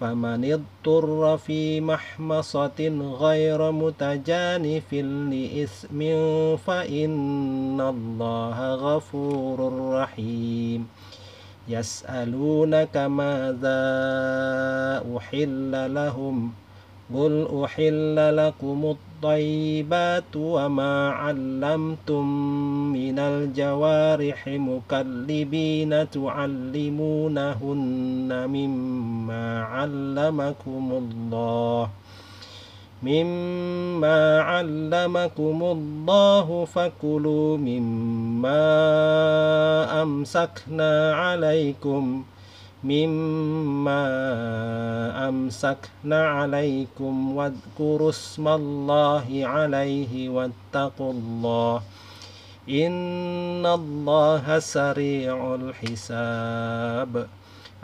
فمن 0.00 0.52
اضطر 0.52 1.36
في 1.36 1.80
محمصة 1.80 2.88
غير 3.20 3.72
متجانف 3.72 4.92
لإثم 4.92 6.00
فإن 6.56 7.80
الله 7.80 8.74
غفور 8.74 9.90
رحيم. 9.94 10.88
يسألونك 11.68 12.96
ماذا 12.96 13.82
أحل 15.16 15.94
لهم 15.94 16.52
ۖ؟ 16.60 16.63
قل 17.12 17.48
أحل 17.64 18.36
لكم 18.36 18.96
الطيبات 18.96 20.36
وما 20.36 21.10
علمتم 21.10 22.24
من 22.92 23.18
الجوارح 23.18 24.48
مكلبين 24.48 26.10
تعلمونهن 26.10 27.68
مما 28.48 29.62
علمكم 29.62 30.92
الله 30.92 31.88
مما 33.02 34.40
علمكم 34.40 35.62
الله 35.62 36.64
فكلوا 36.64 37.56
مما 37.56 38.62
أمسكنا 40.02 41.14
عليكم 41.14 42.24
ۖ 42.30 42.33
مما 42.84 44.04
أمسكنا 45.28 46.28
عليكم 46.28 47.36
واذكروا 47.36 48.10
اسم 48.10 48.48
الله 48.48 49.40
عليه 49.42 50.28
واتقوا 50.28 51.12
الله. 51.12 51.82
إن 52.68 53.66
الله 53.66 54.58
سريع 54.58 55.54
الحساب. 55.54 57.26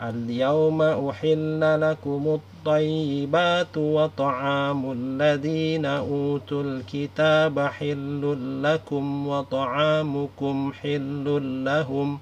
اليوم 0.01 0.81
أحل 0.81 1.81
لكم 1.81 2.39
الطيبات 2.39 3.77
وطعام 3.77 4.91
الذين 4.91 5.85
أوتوا 5.85 6.63
الكتاب 6.63 7.59
حل 7.59 8.37
لكم 8.63 9.27
وطعامكم 9.27 10.73
حل 10.73 11.25
لهم 11.65 12.17
ۖ 12.17 12.21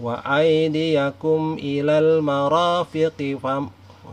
وأيديكم 0.00 1.56
إلى 1.58 1.98
المرافق 1.98 3.38
فم 3.42 3.68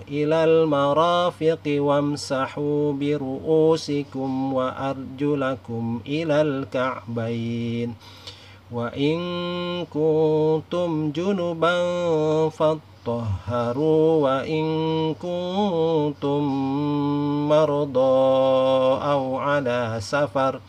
إلى 0.08 0.44
المرافق 0.44 1.64
وامسحوا 1.68 2.94
برؤوسكم 2.94 4.54
وأرجلكم 4.54 6.00
إلى 6.08 6.42
الكعبين. 6.42 7.96
وإن 8.72 9.18
كنتم 9.86 11.12
جنبا 11.12 11.76
فاطهروا 12.50 14.24
وإن 14.24 14.66
كنتم 15.14 16.44
مرضى 17.50 18.24
أو 19.12 19.38
على 19.38 19.98
سفر 20.02 20.56
ۖ 20.56 20.60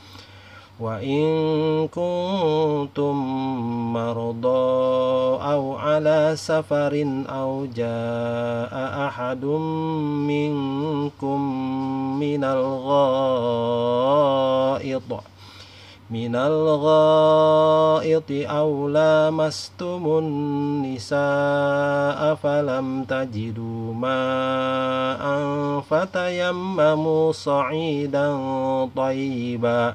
وإن 0.80 1.88
كنتم 1.88 3.14
مرضى 3.92 5.42
أو 5.52 5.76
على 5.76 6.32
سفر 6.34 7.24
أو 7.28 7.66
جاء 7.66 9.06
أحد 9.06 9.44
منكم 10.26 11.40
من 12.18 12.44
الغائط 12.44 12.94
من 16.10 16.36
الغائط 16.36 18.24
أو 18.30 18.88
لامستم 18.88 20.18
النساء 20.18 21.14
فلم 22.34 23.04
تجدوا 23.04 23.94
ماء 23.94 25.24
فتيمموا 25.80 27.32
صعيدا 27.32 28.38
طيبا. 28.96 29.94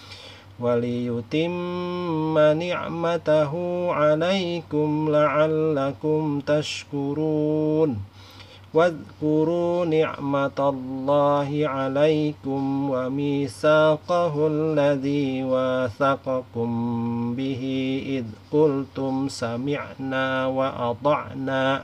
وليتم 0.61 2.39
نعمته 2.39 3.53
عليكم 3.91 5.09
لعلكم 5.09 6.39
تشكرون. 6.39 7.97
واذكروا 8.73 9.85
نعمة 9.85 10.59
الله 10.59 11.67
عليكم 11.67 12.89
وميثاقه 12.89 14.47
الذي 14.47 15.43
واثقكم 15.43 16.69
به 17.35 17.63
إذ 18.07 18.25
قلتم 18.51 19.27
سمعنا 19.27 20.45
وأطعنا. 20.47 21.83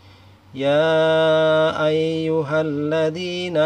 يا 0.55 1.87
أيها 1.87 2.61
الذين 2.61 3.57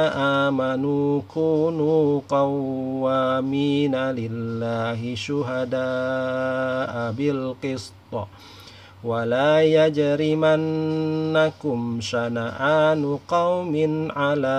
آمنوا 0.46 1.22
كونوا 1.34 2.22
قوامين 2.30 3.96
لله 3.96 5.16
شهداء 5.16 7.12
بالقسط. 7.12 7.94
ولا 9.04 9.62
يجرمنكم 9.62 10.22
شنآن 12.02 13.20
قوم 13.28 14.08
على 14.16 14.58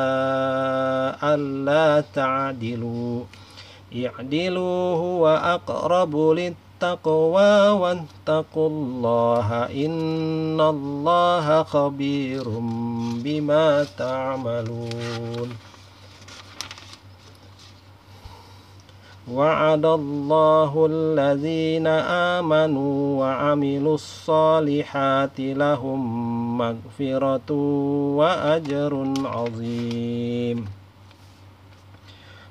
ألا 1.23 2.05
تعدلوا. 2.15 3.21
اعدلوا 3.97 4.97
هو 4.97 5.29
أقرب 5.29 6.17
للتقوى 6.17 6.66
التقوى 6.77 7.71
واتقوا 7.81 8.69
الله 8.69 9.49
إن 9.73 10.61
الله 10.61 11.63
خبير 11.63 12.45
بما 13.25 13.85
تعملون. 13.99 15.49
وعد 19.33 19.85
الله 19.87 20.73
الذين 20.91 21.87
آمنوا 22.37 23.21
وعملوا 23.21 23.95
الصالحات 23.95 25.41
لهم 25.41 26.01
مغفرة 26.59 27.53
وأجر 28.21 28.93
عظيم. 29.25 30.76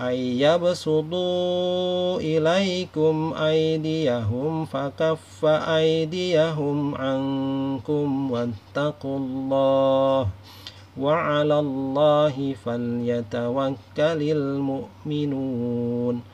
أن 0.00 0.14
يبسطوا 0.14 2.20
إليكم 2.20 3.34
أيديهم 3.38 4.64
فكف 4.64 5.44
أيديهم 5.44 6.94
عنكم 6.94 8.30
واتقوا 8.30 9.18
الله 9.18 10.28
وعلى 11.00 11.58
الله 11.58 12.54
فليتوكل 12.64 14.20
المؤمنون 14.38 16.33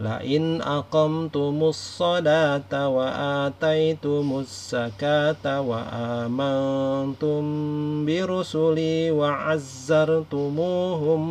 لئن 0.00 0.62
أقمتم 0.62 1.64
الصلاة 1.74 2.88
وآتيتم 2.88 4.26
الزكاة 4.38 5.60
وآمنتم 5.60 7.42
برسلي 8.06 9.10
وعزرتموهم 9.10 10.60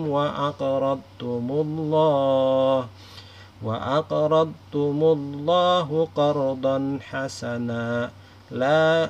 وأقرضتم 0.10 1.46
الله 1.52 2.88
وأقرضتم 3.64 5.00
الله 5.04 6.08
قرضا 6.16 7.00
حسنا. 7.10 8.12
لا 8.52 9.10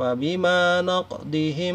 فبما 0.00 0.82
نقضهم 0.82 1.74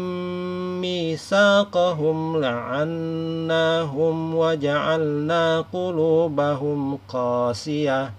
ميثاقهم 0.80 2.40
لعناهم 2.40 4.34
وجعلنا 4.34 5.64
قلوبهم 5.72 6.98
قاسية. 7.08 8.10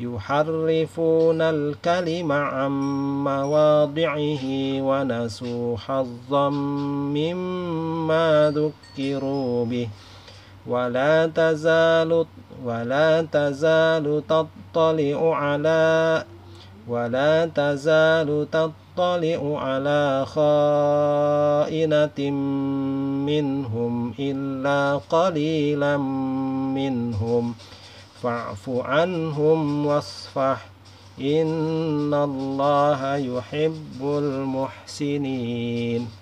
يحرفون 0.00 1.40
الكلم 1.42 2.32
عن 2.32 2.70
مواضعه 3.24 4.44
ونسوا 4.82 5.76
حظا 5.76 6.48
مما 7.18 8.52
ذكروا 8.56 9.64
به. 9.64 9.88
ولا 10.66 11.26
تزال 11.26 12.26
ولا 12.64 13.22
تزال 13.32 14.22
تطلع 14.28 15.36
على 15.36 16.24
ولا 16.88 17.46
تزال 17.46 18.46
تطلع 18.50 18.81
يطلع 18.98 19.58
على 19.58 20.26
خائنة 20.26 22.30
منهم 23.26 24.14
إلا 24.18 25.00
قليلا 25.10 25.96
منهم. 26.76 27.54
فاعف 28.22 28.68
عنهم 28.68 29.86
واصفح. 29.86 30.66
إن 31.20 32.14
الله 32.14 33.16
يحب 33.16 34.02
المحسنين. 34.02 36.21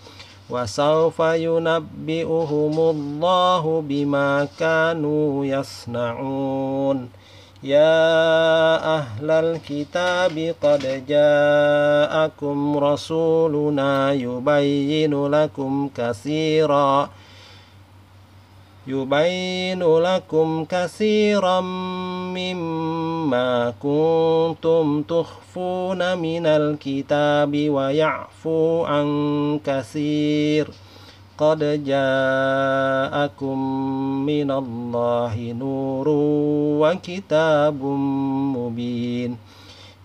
وسوف 0.51 1.19
ينبئهم 1.19 2.79
الله 2.79 3.83
بما 3.87 4.47
كانوا 4.59 5.45
يصنعون. 5.45 7.09
يا 7.63 8.97
أهل 8.97 9.31
الكتاب 9.31 10.55
قد 10.63 11.03
جاءكم 11.07 12.77
رسولنا 12.77 14.11
يبين 14.11 15.27
لكم 15.27 15.89
كثيرا. 15.97 17.09
يبين 18.87 19.83
لكم 19.83 20.65
كثيرا 20.69 21.61
مما 22.33 23.73
كنتم 23.79 25.01
تخفون 25.01 26.17
من 26.17 26.45
الكتاب 26.45 27.69
ويعفو 27.69 28.83
عن 28.83 29.59
كثير. 29.65 30.69
قد 31.37 31.83
جاءكم 31.85 33.57
من 34.25 34.51
الله 34.51 35.55
نور 35.59 36.05
وكتاب 36.81 37.83
مبين. 38.55 39.37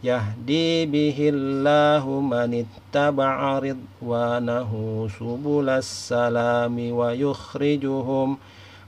يهدي 0.05 0.87
به 0.87 1.17
الله 1.19 2.21
من 2.21 2.65
اتبع 2.65 3.59
رضوانه 3.59 4.71
سبل 5.19 5.69
السلام 5.69 6.91
ويخرجهم 6.93 8.37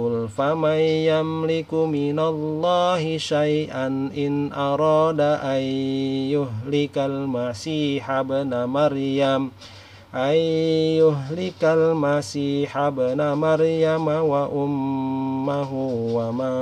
قل 0.00 0.28
فمن 0.28 0.80
يملك 1.12 1.74
من 1.74 2.18
الله 2.18 3.18
شيئا 3.18 3.86
إن 4.16 4.52
أراد 4.52 5.20
أن 5.20 5.62
يهلك 6.32 6.98
المسيح 6.98 8.10
ابن 8.10 8.64
مريم 8.64 9.50
أن 10.14 10.36
يهلك 11.04 11.62
المسيح 11.64 12.76
ابن 12.76 13.20
مريم 13.32 14.06
وأمه 14.08 15.72
ومن 16.16 16.54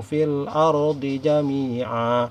في 0.00 0.24
الأرض 0.24 1.20
جميعا. 1.24 2.30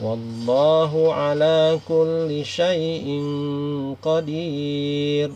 والله 0.00 1.14
على 1.14 1.78
كل 1.88 2.44
شيء 2.44 3.22
قدير. 4.02 5.30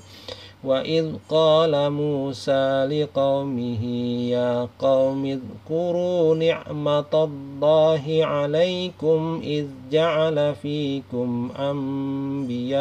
وإذ 0.65 1.07
قال 1.29 1.93
موسى 1.93 2.85
لقومه 2.85 3.85
يا 4.31 4.69
قوم 4.79 5.25
اذكروا 5.25 6.35
نعمة 6.35 7.05
الله 7.15 8.21
عليكم 8.25 9.41
إذ 9.45 9.67
جعل 9.93 10.55
فيكم 10.55 11.51
أنبياء. 11.59 12.81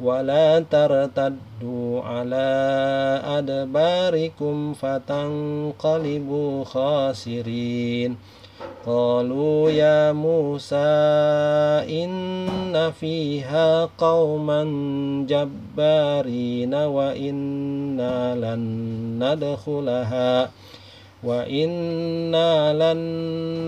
ولا 0.00 0.60
ترتدوا 0.60 2.02
على 2.02 2.46
أدباركم 3.24 4.72
فتنقلبوا 4.72 6.64
خاسرين. 6.64 8.16
قالوا 8.86 9.70
يا 9.70 10.12
موسى 10.12 10.76
إن 12.04 12.92
فيها 13.00 13.88
قوما 13.98 14.64
جبارين 15.28 16.74
وإنا 16.74 18.34
لن 18.34 18.62
ندخلها 19.22 20.50
وإنا 21.24 22.72
لن 22.72 23.00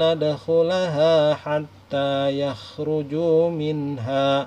ندخلها 0.03 1.35
حتى 1.35 2.41
يخرجوا 2.41 3.51
منها. 3.51 4.47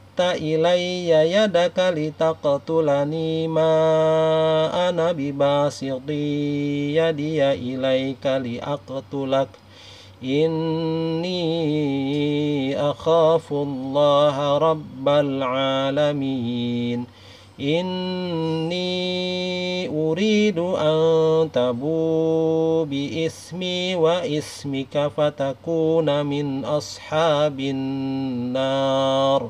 إلي 0.21 1.09
يدك 1.09 1.77
لتقتلني 1.77 3.47
ما 3.47 3.69
أنا 4.89 5.11
بباسط 5.11 6.09
يدي 6.09 7.43
إليك 7.51 8.25
لأقتلك 8.25 9.47
إني 10.23 11.41
أخاف 12.89 13.53
الله 13.53 14.57
رب 14.57 15.09
العالمين 15.09 17.05
إني 17.59 18.81
أريد 19.89 20.59
أن 20.59 21.49
تبوا 21.53 22.85
بإسمي 22.85 23.95
وإسمك 23.95 25.11
فتكون 25.17 26.25
من 26.25 26.65
أصحاب 26.65 27.59
النار 27.59 29.49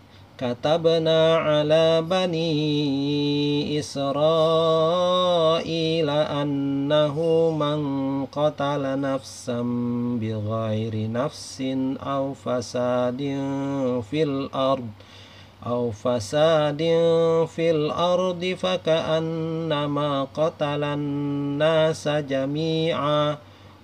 كتبنا 0.41 1.37
على 1.37 2.01
بني 2.01 3.79
إسرائيل 3.79 5.29
أنه 6.09 7.17
من 7.59 7.79
قتل 8.25 9.01
نفسا 9.01 9.61
بغير 10.21 11.11
نفس 11.11 11.63
أو 12.01 12.33
فساد 12.33 13.17
في 14.09 14.23
الأرض 14.23 14.87
أو 15.65 15.91
فساد 15.91 16.77
في 17.47 17.71
الأرض 17.71 18.55
فكأنما 18.59 20.23
قتل 20.23 20.83
الناس 20.83 22.07
جميعا. 22.07 23.37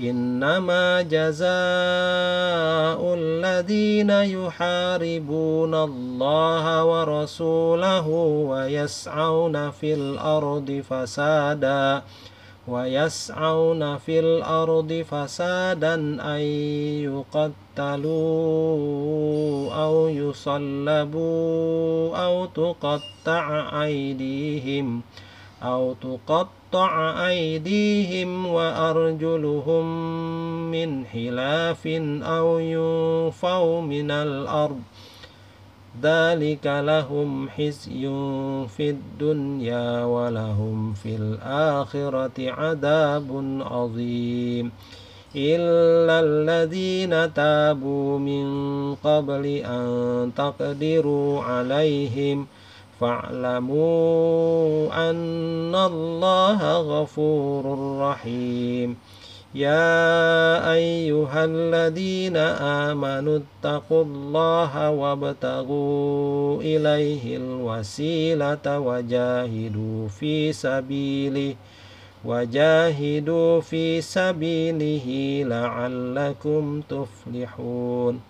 إنما 0.00 1.02
جزاء 1.02 1.50
الذين 3.14 4.10
يحاربون 4.10 5.74
الله 5.74 6.84
ورسوله 6.84 8.08
ويسعون 8.48 9.70
في 9.70 9.94
الأرض 9.94 10.82
فسادا 10.90 12.02
ويسعون 12.68 13.98
في 13.98 14.20
الأرض 14.20 15.04
فسادا 15.10 15.94
أن 16.34 16.40
يقتلوا 17.76 19.74
أو 19.74 20.08
يصلبوا 20.08 22.16
أو 22.16 22.46
تقطع 22.46 23.70
أيديهم 23.82 25.02
أو 25.62 25.92
تقطع 25.92 26.59
أيديهم 26.74 28.46
وأرجلهم 28.46 29.84
من 30.70 31.04
خلاف 31.04 31.86
أو 32.22 32.58
ينفوا 32.58 33.80
من 33.80 34.10
الأرض. 34.10 34.80
ذلك 36.02 36.66
لهم 36.66 37.48
حزي 37.48 38.02
في 38.68 38.90
الدنيا 38.90 40.04
ولهم 40.04 40.94
في 40.94 41.16
الآخرة 41.16 42.50
عذاب 42.50 43.58
عظيم. 43.60 44.72
إلا 45.36 46.20
الذين 46.20 47.34
تابوا 47.34 48.18
من 48.18 48.48
قبل 48.94 49.46
أن 49.46 50.30
تقدروا 50.36 51.42
عليهم 51.42 52.44
ۖ 52.44 52.59
فاعلموا 53.00 54.88
أن 55.10 55.74
الله 55.74 56.60
غفور 56.78 57.64
رحيم. 58.00 58.96
يا 59.54 60.72
أيها 60.72 61.44
الذين 61.44 62.36
آمنوا 62.86 63.38
اتقوا 63.38 64.04
الله 64.04 64.90
وابتغوا 64.90 66.62
إليه 66.62 67.36
الوسيلة 67.36 68.78
وجاهدوا 68.78 70.08
في 70.08 70.52
سبيله 70.52 71.54
وجاهدوا 72.24 73.60
في 73.60 74.00
سبيله 74.00 75.06
لعلكم 75.48 76.80
تفلحون. 76.80 78.29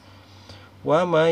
ومن 0.85 1.31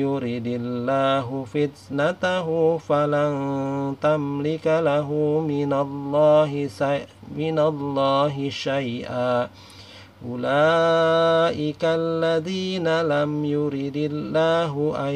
يرد 0.00 0.46
الله 0.46 1.44
فتنته 1.54 2.78
فلن 2.78 3.94
تملك 4.02 4.66
له 4.66 5.10
من 5.48 5.72
الله 5.72 6.68
من 7.36 7.58
الله 7.58 8.50
شيئا. 8.50 9.48
أولئك 10.28 11.84
الذين 11.84 13.00
لم 13.00 13.44
يرد 13.44 13.96
الله 13.96 14.94
أن 15.08 15.14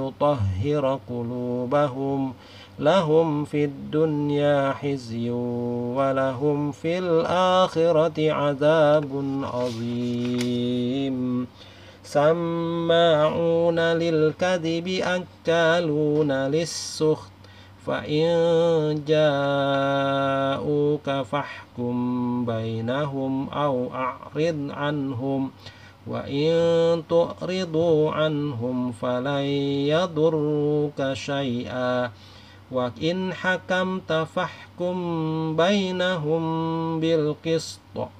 يطهر 0.00 1.00
قلوبهم. 1.08 2.32
لهم 2.78 3.44
في 3.44 3.64
الدنيا 3.64 4.72
حزي 4.72 5.30
ولهم 5.96 6.72
في 6.72 6.98
الآخرة 6.98 8.32
عذاب 8.32 9.42
عظيم. 9.42 11.46
سماعون 12.10 13.78
للكذب 13.80 14.88
أكالون 14.88 16.32
للسخط 16.32 17.30
فإن 17.86 18.26
جاءوك 19.06 21.10
فاحكم 21.10 21.94
بينهم 22.46 23.48
أو 23.48 23.94
أعرض 23.94 24.68
عنهم 24.70 25.50
وإن 26.06 26.52
تعرضوا 27.08 28.10
عنهم 28.10 28.92
فلن 28.92 29.44
يضروك 29.94 31.12
شيئا. 31.12 32.10
وإن 32.72 33.34
حكمت 33.34 34.12
فاحكم 34.12 34.96
بينهم 35.56 36.42
بالقسط. 37.00 38.19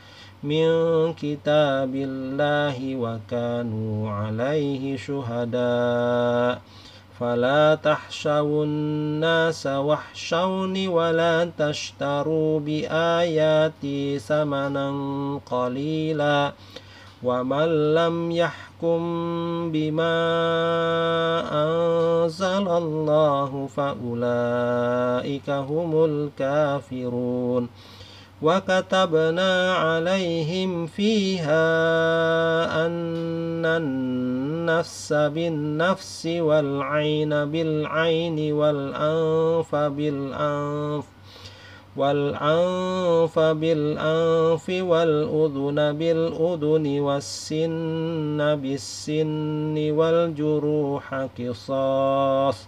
من 0.43 1.13
كتاب 1.13 1.95
الله 1.95 2.95
وكانوا 2.95 4.09
عليه 4.09 4.97
شهداء. 4.97 6.61
فلا 7.19 7.75
تحشوا 7.75 8.65
الناس 8.65 9.67
واحشوني 9.67 10.87
ولا 10.87 11.49
تشتروا 11.57 12.59
بآياتي 12.59 14.19
ثمنا 14.19 14.89
قليلا. 15.51 16.53
ومن 17.23 17.93
لم 17.93 18.31
يحكم 18.31 19.01
بما 19.71 20.17
أنزل 21.51 22.67
الله 22.67 23.69
فأولئك 23.75 25.49
هم 25.49 26.05
الكافرون. 26.05 27.69
وكتبنا 28.41 29.73
عليهم 29.73 30.87
فيها 30.87 31.65
أن 32.85 33.65
النفس 33.65 35.13
بالنفس 35.13 36.25
والعين 36.25 37.29
بالعين 37.29 38.53
والأنف 38.53 39.75
بالأنف 39.75 41.05
والأنف 41.97 43.39
بالأنف 43.39 44.69
والأذن 44.69 45.97
بالأذن 45.97 46.99
والسن 46.99 48.37
بالسن 48.55 49.91
والجروح 49.91 51.13
قصاص 51.39 52.67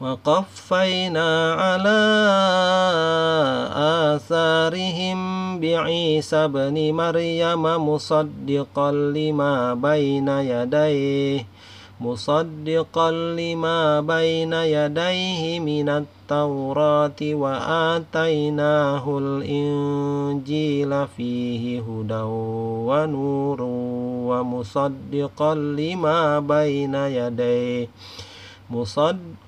وقفينا 0.00 1.52
على 1.54 2.00
آثارهم 4.14 5.18
بعيسى 5.60 6.36
ابن 6.36 6.76
مريم 6.94 7.62
مصدقا 7.62 8.92
لما 8.92 9.74
بين 9.74 10.28
يديه 10.28 11.46
مصدقا 12.00 13.10
لما 13.10 14.00
بين 14.00 14.52
يديه 14.52 15.60
من 15.60 15.88
التوراة 15.88 17.20
وآتيناه 17.22 19.18
الإنجيل 19.18 21.06
فيه 21.16 21.80
هدى 21.80 22.22
ونور 22.86 23.58
ومصدقا 24.30 25.54
لما 25.54 26.38
بين 26.40 26.94
يديه 26.94 27.88
مصدق 28.70 29.47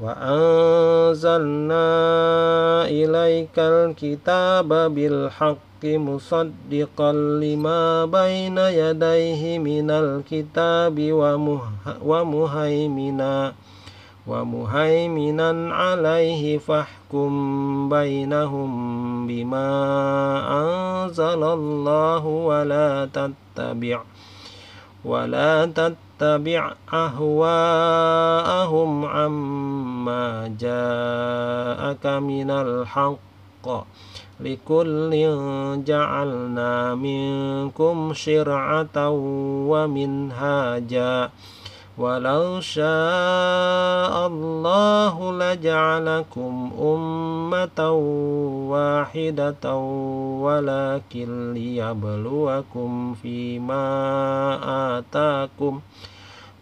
وأنزلنا 0.00 1.86
إليك 2.90 3.58
الكتاب 3.58 4.68
بالحق 4.94 5.82
مصدقا 5.84 7.12
لما 7.12 8.04
بين 8.04 8.58
يديه 8.58 9.58
من 9.58 9.90
الكتاب 9.90 10.96
ومهيمنا 12.02 13.52
ومهيمنا 14.26 15.74
عليه 15.74 16.58
فاحكم 16.58 17.32
بينهم 17.88 18.70
بما 19.26 19.68
أنزل 20.62 21.42
الله 21.44 22.26
ولا 22.26 23.08
تتبع 23.12 24.00
ولا 25.04 25.66
تتبع 25.66 25.94
أهواءهم 26.94 29.04
عما 29.04 30.54
جاءك 30.60 32.06
من 32.06 32.50
الحق. 32.50 33.84
لكل 34.40 35.10
جعلنا 35.84 36.94
منكم 36.94 38.12
شرعة 38.14 39.10
ومنهاجا. 39.68 41.30
ولو 41.98 42.60
شاء 42.60 44.26
الله 44.26 45.32
لجعلكم 45.32 46.70
أمة 46.80 47.90
واحدة 48.70 49.76
ولكن 50.42 51.54
ليبلوكم 51.54 53.14
فيما 53.14 53.88
آتاكم. 54.98 55.80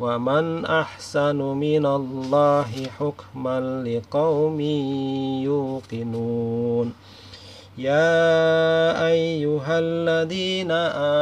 ومن 0.00 0.64
أحسن 0.64 1.36
من 1.36 1.86
الله 1.86 2.86
حكما 2.98 3.60
لقوم 3.84 4.60
يوقنون. 5.40 6.92
يا 7.78 9.06
أيها 9.06 9.78
الذين 9.78 10.70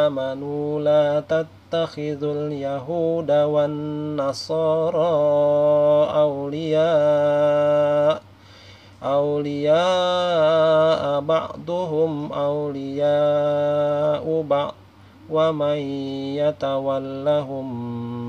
آمنوا 0.06 0.80
لا 0.80 1.20
تتخذوا 1.20 2.34
اليهود 2.34 3.30
والنصارى 3.30 5.14
أولياء 6.14 8.22
أولياء 9.04 11.20
بعضهم 11.20 12.32
أولياء 12.32 14.44
بعض 14.50 14.73
ومن 15.30 15.78
يتولهم 16.36 17.66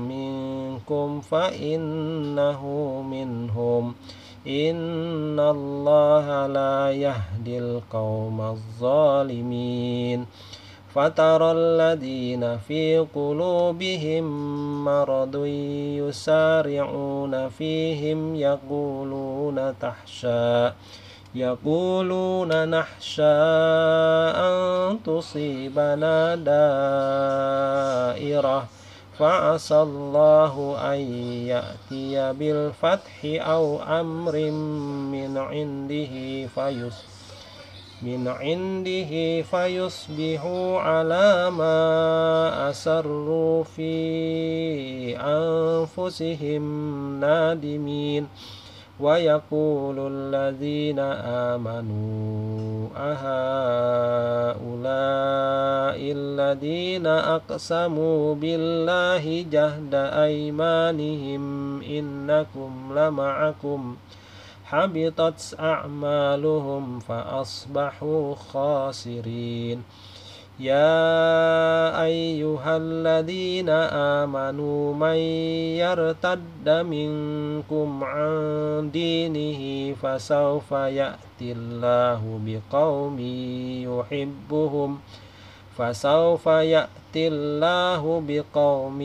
منكم 0.08 1.20
فإنه 1.20 2.62
منهم 3.10 3.94
إن 4.46 5.40
الله 5.40 6.46
لا 6.46 6.90
يهدي 6.90 7.58
القوم 7.58 8.40
الظالمين 8.40 10.26
فترى 10.94 11.52
الذين 11.52 12.58
في 12.58 13.06
قلوبهم 13.14 14.24
مرض 14.84 15.44
يسارعون 16.00 17.48
فيهم 17.48 18.34
يقولون 18.34 19.78
تحشى 19.78 20.70
يقولون 21.36 22.68
نخشى 22.70 23.22
أن 24.36 24.98
تصيبنا 25.04 26.34
دائرة 28.16 28.66
فعسى 29.18 29.82
الله 29.82 30.76
أن 30.94 31.00
يأتي 31.46 32.32
بالفتح 32.32 33.20
أو 33.24 33.82
أمر 33.82 34.50
من 35.12 35.38
عنده 35.38 36.46
فيصبح 36.46 37.16
من 38.02 38.28
عنده 38.28 39.42
فيصبحوا 39.42 40.80
على 40.80 41.50
ما 41.50 42.70
أسروا 42.70 43.64
في 43.64 45.16
أنفسهم 45.16 46.64
نادمين. 47.20 48.28
ويقول 49.00 50.12
الذين 50.12 50.98
آمنوا 51.52 52.88
أهؤلاء 52.96 54.56
الذين 56.00 57.06
أقسموا 57.06 58.34
بالله 58.34 59.44
جهد 59.50 59.94
أيمانهم 59.94 61.42
إنكم 61.82 62.92
لمعكم 62.96 63.96
حبطت 64.64 65.56
أعمالهم 65.60 66.98
فأصبحوا 67.00 68.34
خاسرين 68.34 69.82
يا 70.60 72.02
أيها 72.04 72.76
الذين 72.76 73.68
آمنوا 74.24 74.94
من 74.94 75.16
يرتد 75.76 76.68
منكم 76.68 78.04
عن 78.04 78.90
دينه 78.92 79.94
فسوف 80.02 80.72
يأتي 80.72 81.52
الله 81.52 82.40
بقوم 82.46 83.18
يحبهم. 83.84 84.98
فسوف 85.78 86.46
يأتي 86.46 87.28
الله 87.28 88.22
بقوم 88.28 89.02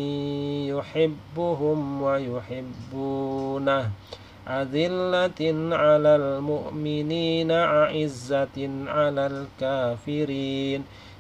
يحبهم 0.72 2.02
ويحبونه. 2.02 3.90
أذلة 4.48 5.42
على 5.76 6.16
المؤمنين 6.16 7.52
أعزة 7.52 8.58
على 8.88 9.28
الكافرين. 9.28 10.84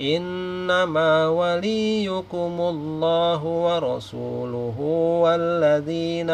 إنما 0.00 1.28
وليكم 1.28 2.54
الله 2.60 3.44
ورسوله 3.44 4.76
والذين 5.24 6.30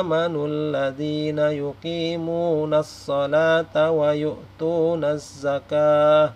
آمنوا 0.00 0.46
الذين 0.48 1.38
يقيمون 1.38 2.74
الصلاة 2.74 3.90
ويؤتون 3.90 5.04
الزكاة 5.04 6.32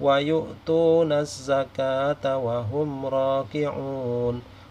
ويؤتون 0.00 1.12
الزكاة 1.12 2.36
وهم 2.38 3.06
راكعون. 3.06 4.53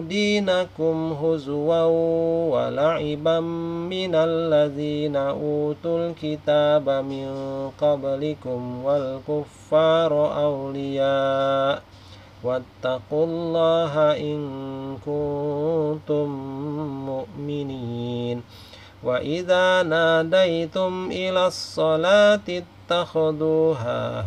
دينكم 0.00 1.12
هزوا 1.22 1.82
ولعبا 2.54 3.40
من 3.90 4.14
الذين 4.14 5.16
أوتوا 5.16 5.98
الكتاب 6.08 6.88
من 6.90 7.28
قبلكم 7.78 8.84
والكفار 8.84 10.12
أولياء 10.44 11.82
واتقوا 12.44 13.24
الله 13.24 13.94
إن 14.16 14.40
كنتم 15.06 16.28
مؤمنين 17.06 18.42
وإذا 19.04 19.82
ناديتم 19.82 21.08
إلى 21.12 21.46
الصلاة 21.46 22.40
اتخذوها 22.48 24.26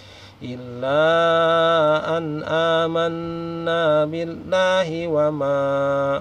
إلا 0.43 2.17
أن 2.17 2.43
آمنا 2.43 4.05
بالله 4.05 5.07
وما 5.07 5.61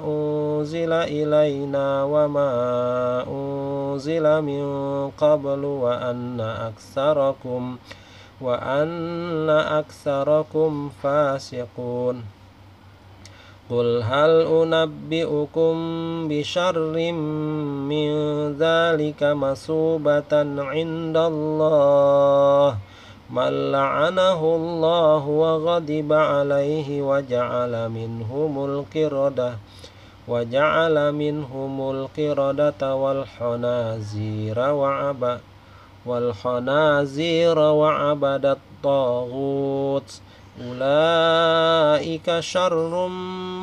أنزل 0.04 0.92
إلينا 0.92 2.04
وما 2.04 2.52
أنزل 3.28 4.42
من 4.42 4.64
قبل 5.10 5.64
وأن 5.64 6.40
أكثركم 6.40 7.76
وأن 8.40 9.50
أكثركم 9.50 10.90
فاسقون. 11.02 12.24
قل 13.70 14.02
هل 14.02 14.30
أنبئكم 14.40 15.74
بشر 16.28 16.76
من 17.86 18.10
ذلك 18.58 19.22
مصوبة 19.22 20.32
عند 20.58 21.16
الله 21.16 22.89
من 23.32 23.72
لعنه 23.72 24.40
الله 24.56 25.26
وغضب 25.26 26.12
عليه 26.12 27.02
وجعل 27.02 27.88
منهم 27.88 28.64
القردة 28.64 29.52
وجعل 30.28 31.12
منهم 31.12 31.90
القردة 31.90 32.94
والحنازير 32.94 34.58
وعبد 34.58 35.40
والخنازير 36.06 37.58
وعبد 37.58 38.46
الطاغوت. 38.46 40.20
أولئك 40.60 42.40
شر 42.40 43.08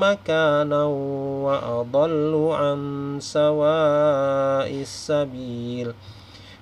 مكانا 0.02 0.84
وأضل 1.44 2.50
عن 2.52 2.80
سواء 3.22 4.72
السبيل. 4.82 5.94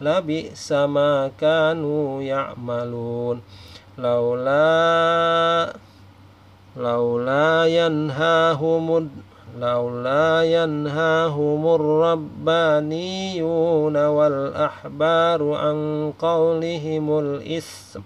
السهت 0.00 0.22
لبئس 0.24 0.72
ما 0.72 1.30
كانوا 1.40 2.22
يعملون 2.22 3.42
لولا 3.98 5.76
لولا 6.76 7.66
ينهاهم 7.66 9.10
لولا 9.58 10.42
ينهاهم 10.42 11.74
الربانيون 11.74 13.16
والأحبار 13.96 15.52
عن 15.52 16.12
قولهم 16.18 17.18
الإثم 17.18 18.00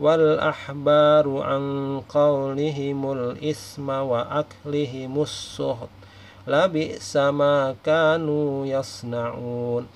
والأحبار 0.00 1.42
عن 1.42 2.00
قولهم 2.08 3.12
الإثم 3.12 3.88
وأكلهم 3.88 5.22
السهت 5.22 5.88
لبئس 6.46 7.16
ما 7.16 7.74
كانوا 7.84 8.66
يصنعون 8.66 9.86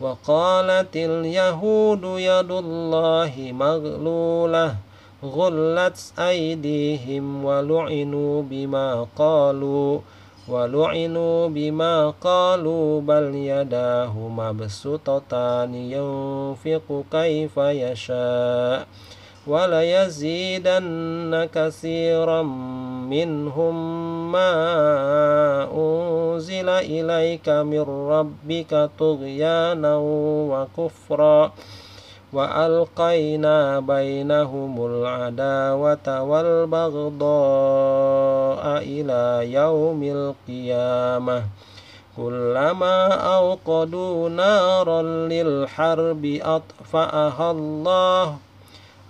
وقالت 0.00 0.96
اليهود 0.96 2.04
يد 2.04 2.50
الله 2.50 3.32
مغلولة 3.52 4.76
غلت 5.24 6.12
أيديهم 6.18 7.44
ولعنوا 7.44 8.42
بما 8.42 9.06
قالوا 9.16 9.98
ولعنوا 10.48 11.48
بما 11.48 12.10
قالوا 12.10 13.00
بل 13.00 13.34
يداه 13.34 14.14
مبسوطتان 14.28 15.74
ينفق 15.74 17.04
كيف 17.12 17.56
يشاء. 17.56 18.86
وليزيدن 19.46 21.48
كثيرا 21.54 22.42
منهم 23.12 23.76
ما 24.32 24.52
أنزل 25.72 26.68
إليك 26.68 27.48
من 27.48 27.80
ربك 28.10 28.90
طغيانا 28.98 29.96
وكفرا 30.50 31.52
وألقينا 32.32 33.80
بينهم 33.80 34.86
العداوة 34.86 36.22
والبغضاء 36.22 37.28
إلى 38.82 39.52
يوم 39.52 40.02
القيامة. 40.02 41.42
كلما 42.16 43.14
أوقدوا 43.14 44.28
نارا 44.28 45.02
للحرب 45.02 46.38
أطفأها 46.42 47.50
الله 47.50 48.36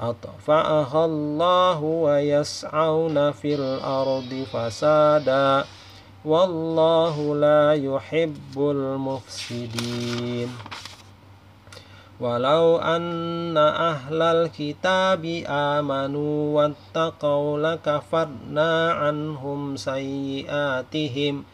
أطفأها 0.01 1.05
الله 1.05 1.81
ويسعون 1.83 3.31
في 3.31 3.55
الأرض 3.55 4.47
فسادا 4.53 5.65
والله 6.25 7.35
لا 7.37 7.73
يحب 7.75 8.59
المفسدين. 8.59 10.49
ولو 12.21 12.77
أن 12.77 13.57
أهل 13.57 14.23
الكتاب 14.23 15.25
آمنوا 15.49 16.57
واتقوا 16.57 17.59
لكفرنا 17.59 18.93
عنهم 18.93 19.77
سيئاتهم 19.77 21.45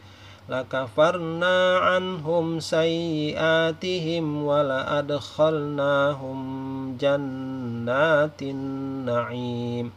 لكفرنا 0.49 1.77
عنهم 1.77 2.59
سيئاتهم 2.59 4.43
ولأدخلناهم 4.43 6.37
جنات 6.97 7.64
النعيم. 8.41 9.91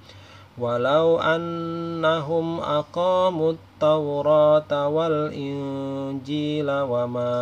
ولو 0.58 1.18
أنهم 1.18 2.60
أقاموا 2.60 3.52
التوراة 3.52 4.88
والإنجيل 4.88 6.70
وما 6.70 7.34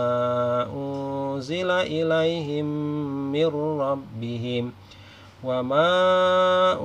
أنزل 0.77 1.71
إليهم 1.71 2.67
من 3.33 3.47
ربهم 3.81 4.73
وما 5.45 5.93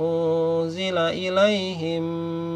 أنزل 0.00 0.98
إليهم 0.98 2.02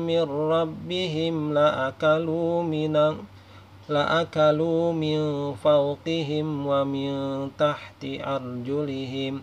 من 0.07 0.23
ربهم 0.31 1.55
لأكلوا 1.55 2.63
من 2.63 3.17
لأكلوا 3.89 4.93
من 4.93 5.19
فوقهم 5.55 6.67
ومن 6.67 7.11
تحت 7.59 8.05
أرجلهم 8.05 9.43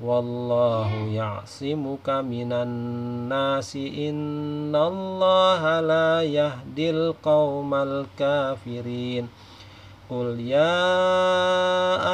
والله 0.00 0.94
يعصمك 0.94 2.10
من 2.10 2.52
الناس. 2.52 3.76
إن 3.76 4.76
الله 4.76 5.80
لا 5.80 6.22
يهدي 6.22 6.90
القوم 6.90 7.74
الكافرين. 7.74 9.28
قل 10.10 10.40
يا 10.40 10.76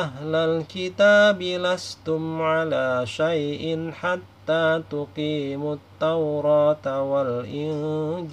أهل 0.00 0.34
الكتاب 0.34 1.42
لستم 1.42 2.42
على 2.42 3.02
شيء 3.04 3.90
حتى 3.90 4.82
تقيموا 4.90 5.74
التوراة 5.74 7.02
والإنجيل. 7.02 8.32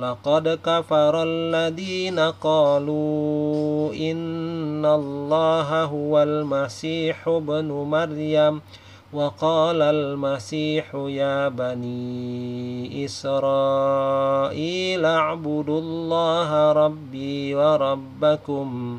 لقد 0.00 0.58
كفر 0.64 1.22
الذين 1.22 2.18
قالوا 2.18 3.94
إن 3.94 4.86
الله 4.86 5.84
هو 5.84 6.22
المسيح 6.22 7.28
ابن 7.28 7.68
مريم 7.68 8.60
وقال 9.12 9.82
المسيح 9.82 10.94
يا 10.94 11.48
بني 11.48 13.04
إسرائيل 13.04 15.04
اعبدوا 15.04 15.80
الله 15.80 16.72
ربي 16.72 17.54
وربكم. 17.54 18.98